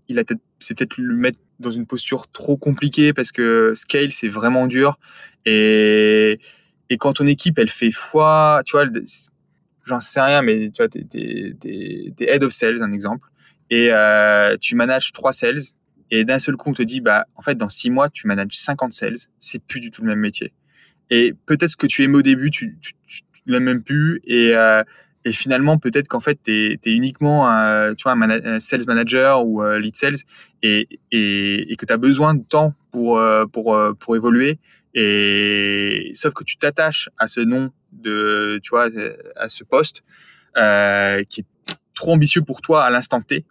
il 0.08 0.18
a 0.18 0.24
peut-être, 0.24 0.42
c'est 0.58 0.76
peut-être 0.76 0.98
le 0.98 1.14
mettre 1.14 1.38
dans 1.60 1.70
une 1.70 1.86
posture 1.86 2.26
trop 2.28 2.56
compliquée 2.56 3.12
parce 3.12 3.30
que 3.30 3.74
scale 3.76 4.10
c'est 4.10 4.28
vraiment 4.28 4.66
dur. 4.66 4.98
Et 5.46 6.36
et 6.90 6.98
quand 6.98 7.14
ton 7.14 7.26
équipe 7.26 7.58
elle 7.58 7.70
fait 7.70 7.92
foi, 7.92 8.60
tu 8.66 8.72
vois, 8.72 8.86
j'en 9.86 10.00
sais 10.00 10.20
rien, 10.20 10.42
mais 10.42 10.70
tu 10.70 10.82
vois, 10.82 10.88
t'es, 10.88 11.04
t'es, 11.04 11.54
t'es, 11.58 12.28
head 12.28 12.42
of 12.42 12.52
sales, 12.52 12.82
un 12.82 12.92
exemple, 12.92 13.28
et 13.70 13.88
euh, 13.90 14.56
tu 14.60 14.74
manages 14.74 15.12
trois 15.12 15.32
sales, 15.32 15.60
et 16.10 16.24
d'un 16.24 16.38
seul 16.38 16.56
coup, 16.56 16.70
on 16.70 16.74
te 16.74 16.82
dit, 16.82 17.00
bah, 17.00 17.26
en 17.36 17.42
fait, 17.42 17.54
dans 17.54 17.70
six 17.70 17.90
mois, 17.90 18.10
tu 18.10 18.26
manages 18.26 18.48
50 18.52 18.92
sales, 18.92 19.16
c'est 19.38 19.62
plus 19.64 19.80
du 19.80 19.90
tout 19.90 20.02
le 20.02 20.08
même 20.08 20.20
métier. 20.20 20.52
Et 21.10 21.34
peut-être 21.46 21.76
que 21.76 21.86
tu 21.86 22.02
aimais 22.04 22.18
au 22.18 22.22
début, 22.22 22.50
tu, 22.50 22.78
tu, 22.80 22.92
tu, 23.06 23.22
tu 23.22 23.50
l'aimes 23.50 23.64
même 23.64 23.82
plus, 23.82 24.20
et, 24.24 24.54
euh, 24.54 24.82
et 25.24 25.32
finalement, 25.32 25.78
peut-être 25.78 26.08
qu'en 26.08 26.20
fait, 26.20 26.38
t'es, 26.42 26.78
t'es 26.80 26.92
uniquement 26.92 27.48
un, 27.48 27.94
tu 27.94 28.02
vois, 28.02 28.12
un, 28.12 28.60
sales 28.60 28.84
manager 28.86 29.46
ou 29.46 29.62
euh, 29.62 29.78
lead 29.78 29.96
sales, 29.96 30.16
et, 30.62 30.86
et, 31.12 31.72
et 31.72 31.76
que 31.76 31.86
tu 31.86 31.92
as 31.92 31.96
besoin 31.96 32.34
de 32.34 32.44
temps 32.44 32.74
pour, 32.92 33.18
euh, 33.18 33.46
pour, 33.46 33.74
euh, 33.74 33.94
pour 33.94 34.16
évoluer. 34.16 34.58
Et 34.94 36.10
sauf 36.14 36.34
que 36.34 36.44
tu 36.44 36.56
t'attaches 36.58 37.08
à 37.18 37.26
ce 37.26 37.40
nom 37.40 37.70
de, 37.92 38.60
tu 38.62 38.70
vois, 38.70 38.88
à 39.36 39.48
ce 39.48 39.64
poste 39.64 40.02
euh, 40.56 41.24
qui 41.24 41.40
est 41.40 41.76
trop 41.94 42.12
ambitieux 42.12 42.42
pour 42.42 42.60
toi 42.60 42.84
à 42.84 42.90
l'instant 42.90 43.22
T, 43.22 43.44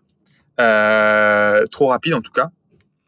euh, 0.60 1.66
trop 1.72 1.88
rapide 1.88 2.14
en 2.14 2.22
tout 2.22 2.32
cas, 2.32 2.50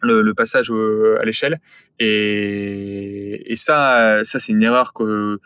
le, 0.01 0.21
le 0.21 0.33
passage 0.33 0.71
à 0.71 1.23
l'échelle. 1.23 1.59
Et, 1.99 3.53
et 3.53 3.55
ça, 3.55 4.21
ça 4.25 4.39
c'est 4.39 4.51
une 4.51 4.63
erreur 4.63 4.91
que 4.91 5.39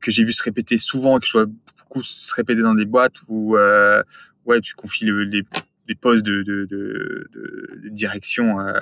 que 0.00 0.12
j'ai 0.12 0.22
vu 0.22 0.32
se 0.32 0.44
répéter 0.44 0.78
souvent 0.78 1.16
et 1.16 1.20
que 1.20 1.26
je 1.26 1.32
vois 1.32 1.46
beaucoup 1.88 2.02
se 2.02 2.34
répéter 2.34 2.62
dans 2.62 2.74
des 2.74 2.84
boîtes 2.84 3.16
où 3.28 3.56
euh, 3.56 4.02
ouais 4.44 4.60
tu 4.60 4.74
confies 4.74 5.06
le, 5.06 5.24
les 5.24 5.44
des 5.86 5.94
postes 5.94 6.22
de, 6.22 6.42
de, 6.42 6.66
de, 6.66 7.26
de, 7.32 7.88
direction 7.88 8.60
euh, 8.60 8.74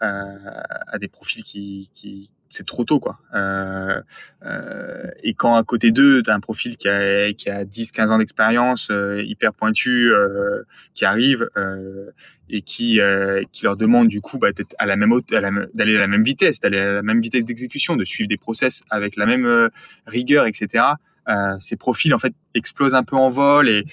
à, 0.00 0.98
des 0.98 1.08
profils 1.08 1.42
qui, 1.42 1.90
qui 1.94 2.30
c'est 2.50 2.66
trop 2.66 2.84
tôt 2.84 3.00
quoi. 3.00 3.18
Euh, 3.34 4.02
euh, 4.44 5.06
et 5.22 5.32
quand 5.34 5.54
à 5.54 5.62
côté 5.62 5.90
d'eux, 5.90 6.20
tu 6.22 6.30
as 6.30 6.34
un 6.34 6.40
profil 6.40 6.76
qui 6.76 6.88
a, 6.88 7.32
qui 7.32 7.48
a 7.48 7.64
10-15 7.64 8.08
ans 8.08 8.18
d'expérience, 8.18 8.88
euh, 8.90 9.22
hyper 9.22 9.54
pointu, 9.54 10.12
euh, 10.12 10.64
qui 10.92 11.04
arrive 11.04 11.48
euh, 11.56 12.10
et 12.50 12.60
qui, 12.60 13.00
euh, 13.00 13.42
qui 13.52 13.64
leur 13.64 13.76
demande 13.76 14.08
du 14.08 14.20
coup 14.20 14.38
bah, 14.38 14.52
d'être 14.52 14.74
à 14.78 14.84
la 14.84 14.96
même 14.96 15.14
d'aller 15.28 15.96
à 15.96 16.00
la 16.00 16.08
même 16.08 16.24
vitesse, 16.24 16.60
d'aller 16.60 16.78
à 16.78 16.92
la 16.94 17.02
même 17.02 17.22
vitesse 17.22 17.46
d'exécution, 17.46 17.96
de 17.96 18.04
suivre 18.04 18.28
des 18.28 18.36
process 18.36 18.82
avec 18.90 19.16
la 19.16 19.24
même 19.24 19.70
rigueur, 20.06 20.44
etc. 20.44 20.84
Euh, 21.28 21.56
ces 21.60 21.76
profils 21.76 22.12
en 22.14 22.18
fait 22.18 22.34
explosent 22.54 22.94
un 22.94 23.02
peu 23.02 23.16
en 23.16 23.28
vol 23.28 23.68
et, 23.68 23.84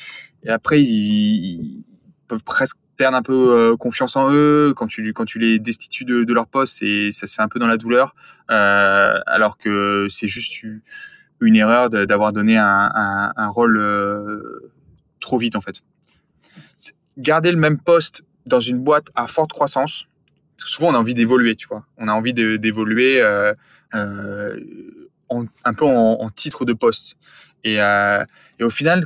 après 0.48 0.82
ils, 0.82 1.84
peuvent 2.28 2.44
presque 2.44 2.78
perdre 2.96 3.18
un 3.18 3.22
peu 3.22 3.34
euh, 3.34 3.76
confiance 3.76 4.16
en 4.16 4.32
eux 4.32 4.74
quand 4.76 4.88
tu 4.88 5.14
quand 5.14 5.26
tu 5.26 5.40
les 5.40 5.60
destitues 5.60 6.06
de, 6.06 6.34
leur 6.34 6.48
poste 6.48 6.82
et 6.82 7.12
ça 7.12 7.28
se 7.28 7.36
fait 7.36 7.42
un 7.42 7.48
peu 7.48 7.60
dans 7.60 7.68
la 7.68 7.78
douleur 7.78 8.16
euh, 8.50 9.20
alors 9.28 9.58
que 9.58 10.08
c'est 10.10 10.28
juste 10.28 10.64
une 11.42 11.56
erreur 11.56 11.90
d'avoir 11.90 12.34
donné 12.34 12.58
un, 12.58 13.50
rôle 13.50 13.82
trop 15.20 15.38
vite 15.38 15.56
en 15.56 15.62
fait. 15.62 15.82
Garder 17.18 17.52
le 17.52 17.58
même 17.58 17.80
poste 17.80 18.24
dans 18.46 18.60
une 18.60 18.80
boîte 18.80 19.08
à 19.16 19.28
forte 19.28 19.52
croissance, 19.52 20.08
souvent 20.58 20.90
on 20.90 20.96
a 20.96 20.98
envie 20.98 21.14
d'évoluer, 21.14 21.56
tu 21.56 21.68
vois. 21.68 21.86
On 21.98 22.08
a 22.08 22.14
envie 22.14 22.34
d'évoluer 22.34 23.22
un 25.30 25.74
peu 25.74 25.86
en, 25.86 26.30
titre 26.30 26.66
de 26.66 26.74
poste. 26.74 27.18
Et, 27.64 27.82
euh, 27.82 28.24
et 28.60 28.64
au 28.64 28.70
final, 28.70 29.06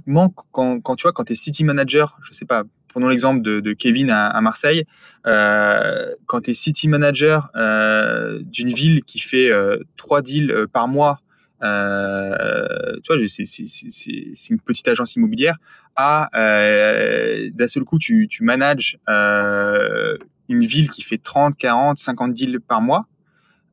quand, 0.51 0.79
quand 0.81 0.95
tu 0.95 1.03
vois, 1.03 1.13
quand 1.13 1.23
tu 1.23 1.34
es 1.34 1.36
city 1.36 1.63
manager, 1.63 2.19
je 2.21 2.34
sais 2.34 2.45
pas, 2.45 2.63
prenons 2.88 3.07
l'exemple 3.07 3.41
de, 3.41 3.73
Kevin 3.73 4.12
à, 4.12 4.39
Marseille, 4.41 4.86
euh, 5.25 6.12
quand 6.25 6.41
tu 6.41 6.51
es 6.51 6.53
city 6.53 6.88
manager 6.88 7.49
euh, 7.55 8.39
d'une 8.43 8.69
ville 8.69 9.03
qui 9.03 9.19
fait 9.19 9.49
trois 9.97 10.21
deals 10.21 10.67
par 10.71 10.88
mois, 10.88 11.21
tu 11.62 11.67
vois, 11.67 13.27
c'est- 13.27 14.49
une 14.49 14.60
petite 14.60 14.88
agence 14.88 15.15
immobilière, 15.15 15.55
à 15.95 16.29
d'un 16.34 17.67
seul 17.67 17.84
coup, 17.84 17.97
tu, 17.97 18.27
tu 18.27 18.43
manages 18.43 18.99
une 19.07 20.65
ville 20.65 20.89
qui 20.91 21.01
fait 21.01 21.17
30, 21.17 21.55
40, 21.55 21.97
50 21.97 22.34
deals 22.34 22.60
par 22.60 22.81
mois. 22.81 23.05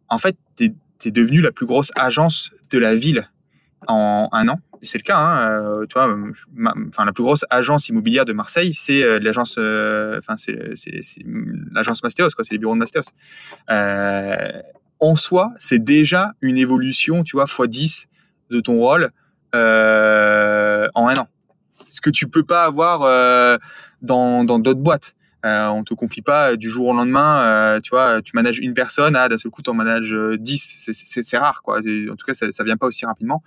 En 0.08 0.18
fait, 0.18 0.36
tu 0.56 0.66
es, 0.66 0.74
devenu 1.06 1.40
la 1.40 1.52
plus 1.52 1.66
grosse 1.66 1.92
agence 1.96 2.52
de 2.70 2.78
la 2.78 2.94
ville 2.94 3.28
en 3.86 4.28
un 4.32 4.48
an. 4.48 4.60
C'est 4.82 4.98
le 4.98 5.02
cas, 5.02 5.16
hein, 5.16 5.50
euh, 5.50 5.86
tu 5.86 5.94
vois. 5.94 6.16
Enfin, 6.88 7.04
la 7.04 7.12
plus 7.12 7.24
grosse 7.24 7.44
agence 7.50 7.88
immobilière 7.88 8.24
de 8.24 8.32
Marseille, 8.32 8.74
c'est 8.74 9.02
euh, 9.02 9.18
l'agence, 9.18 9.56
euh, 9.58 10.18
enfin, 10.18 10.36
c'est 10.36 10.56
l'agence 11.72 12.02
Mastéos, 12.02 12.30
quoi. 12.30 12.44
C'est 12.44 12.52
les 12.52 12.58
bureaux 12.58 12.74
de 12.74 12.78
Mastéos. 12.78 13.12
En 15.00 15.14
soi, 15.14 15.52
c'est 15.58 15.78
déjà 15.78 16.32
une 16.40 16.58
évolution, 16.58 17.22
tu 17.22 17.36
vois, 17.36 17.46
x 17.46 17.68
10 17.68 18.08
de 18.50 18.60
ton 18.60 18.78
rôle 18.78 19.10
en 19.54 19.58
un 21.08 21.16
an. 21.16 21.28
Ce 21.88 22.00
que 22.00 22.10
tu 22.10 22.28
peux 22.28 22.42
pas 22.42 22.64
avoir 22.64 23.58
dans 24.02 24.44
d'autres 24.44 24.80
boîtes. 24.80 25.14
Euh, 25.44 25.68
on 25.68 25.84
te 25.84 25.94
confie 25.94 26.22
pas 26.22 26.52
euh, 26.52 26.56
du 26.56 26.68
jour 26.68 26.88
au 26.88 26.94
lendemain, 26.94 27.42
euh, 27.42 27.80
tu 27.80 27.90
vois, 27.90 28.20
tu 28.22 28.32
manages 28.34 28.58
une 28.58 28.74
personne, 28.74 29.14
ah, 29.14 29.28
d'un 29.28 29.36
seul 29.38 29.52
coup, 29.52 29.62
tu 29.62 29.70
en 29.70 29.74
manages 29.74 30.12
euh, 30.12 30.36
10. 30.36 30.90
C'est- 30.92 31.38
rare, 31.38 31.62
quoi. 31.62 31.78
En 31.78 32.16
tout 32.16 32.26
cas, 32.26 32.34
ça, 32.34 32.50
ça 32.50 32.64
vient 32.64 32.76
pas 32.76 32.86
aussi 32.86 33.06
rapidement. 33.06 33.42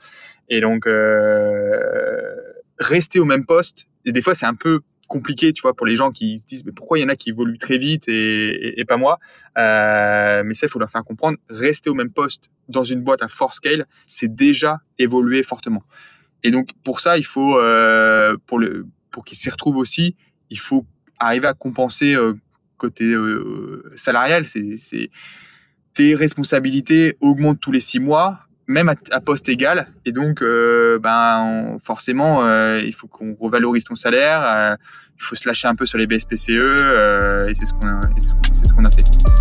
Et 0.47 0.61
donc, 0.61 0.87
euh, 0.87 2.35
rester 2.79 3.19
au 3.19 3.25
même 3.25 3.45
poste, 3.45 3.87
et 4.05 4.11
des 4.11 4.21
fois, 4.21 4.35
c'est 4.35 4.45
un 4.45 4.55
peu 4.55 4.81
compliqué, 5.07 5.51
tu 5.51 5.61
vois, 5.61 5.73
pour 5.73 5.85
les 5.85 5.97
gens 5.97 6.11
qui 6.11 6.39
se 6.39 6.45
disent 6.45 6.65
mais 6.65 6.71
pourquoi 6.71 6.97
il 6.97 7.01
y 7.01 7.03
en 7.03 7.09
a 7.09 7.17
qui 7.17 7.29
évoluent 7.29 7.57
très 7.57 7.77
vite 7.77 8.07
et, 8.07 8.79
et, 8.79 8.85
pas 8.85 8.95
moi? 8.95 9.19
Euh, 9.57 10.41
mais 10.45 10.53
ça, 10.53 10.67
il 10.67 10.69
faut 10.69 10.79
leur 10.79 10.89
faire 10.89 11.03
comprendre. 11.03 11.37
Rester 11.49 11.89
au 11.89 11.93
même 11.93 12.13
poste 12.13 12.49
dans 12.69 12.83
une 12.83 13.03
boîte 13.03 13.21
à 13.21 13.27
fort 13.27 13.53
scale, 13.53 13.85
c'est 14.07 14.33
déjà 14.33 14.79
évoluer 14.97 15.43
fortement. 15.43 15.83
Et 16.43 16.49
donc 16.49 16.69
pour 16.85 17.01
ça, 17.01 17.17
il 17.17 17.25
faut 17.25 17.57
euh, 17.59 18.37
pour 18.47 18.57
le 18.57 18.87
pour 19.11 19.25
qu'ils 19.25 19.37
s'y 19.37 19.49
retrouvent 19.49 19.77
aussi, 19.77 20.15
il 20.49 20.59
faut 20.59 20.85
arriver 21.25 21.47
à 21.47 21.53
compenser 21.53 22.15
euh, 22.15 22.33
côté 22.77 23.05
euh, 23.05 23.91
salarial. 23.95 24.45
C'est 24.47 25.09
tes 25.93 26.15
responsabilités 26.15 27.17
augmentent 27.19 27.59
tous 27.59 27.71
les 27.71 27.81
six 27.81 27.99
mois 27.99 28.39
même 28.71 28.89
à, 28.89 29.21
poste 29.21 29.49
égal. 29.49 29.87
Et 30.05 30.11
donc, 30.11 30.41
euh, 30.41 30.97
ben, 30.99 31.77
forcément, 31.83 32.45
euh, 32.45 32.81
il 32.83 32.93
faut 32.93 33.07
qu'on 33.07 33.35
revalorise 33.39 33.83
ton 33.83 33.95
salaire. 33.95 34.41
Euh, 34.43 34.75
il 35.19 35.23
faut 35.23 35.35
se 35.35 35.47
lâcher 35.47 35.67
un 35.67 35.75
peu 35.75 35.85
sur 35.85 35.97
les 35.97 36.07
BSPCE. 36.07 36.49
et 36.49 37.53
c'est 37.53 37.65
ce 37.65 37.73
qu'on 37.73 37.87
a, 37.87 37.99
c'est 38.51 38.65
ce 38.65 38.73
qu'on 38.73 38.83
a 38.83 38.91
fait. 38.91 39.40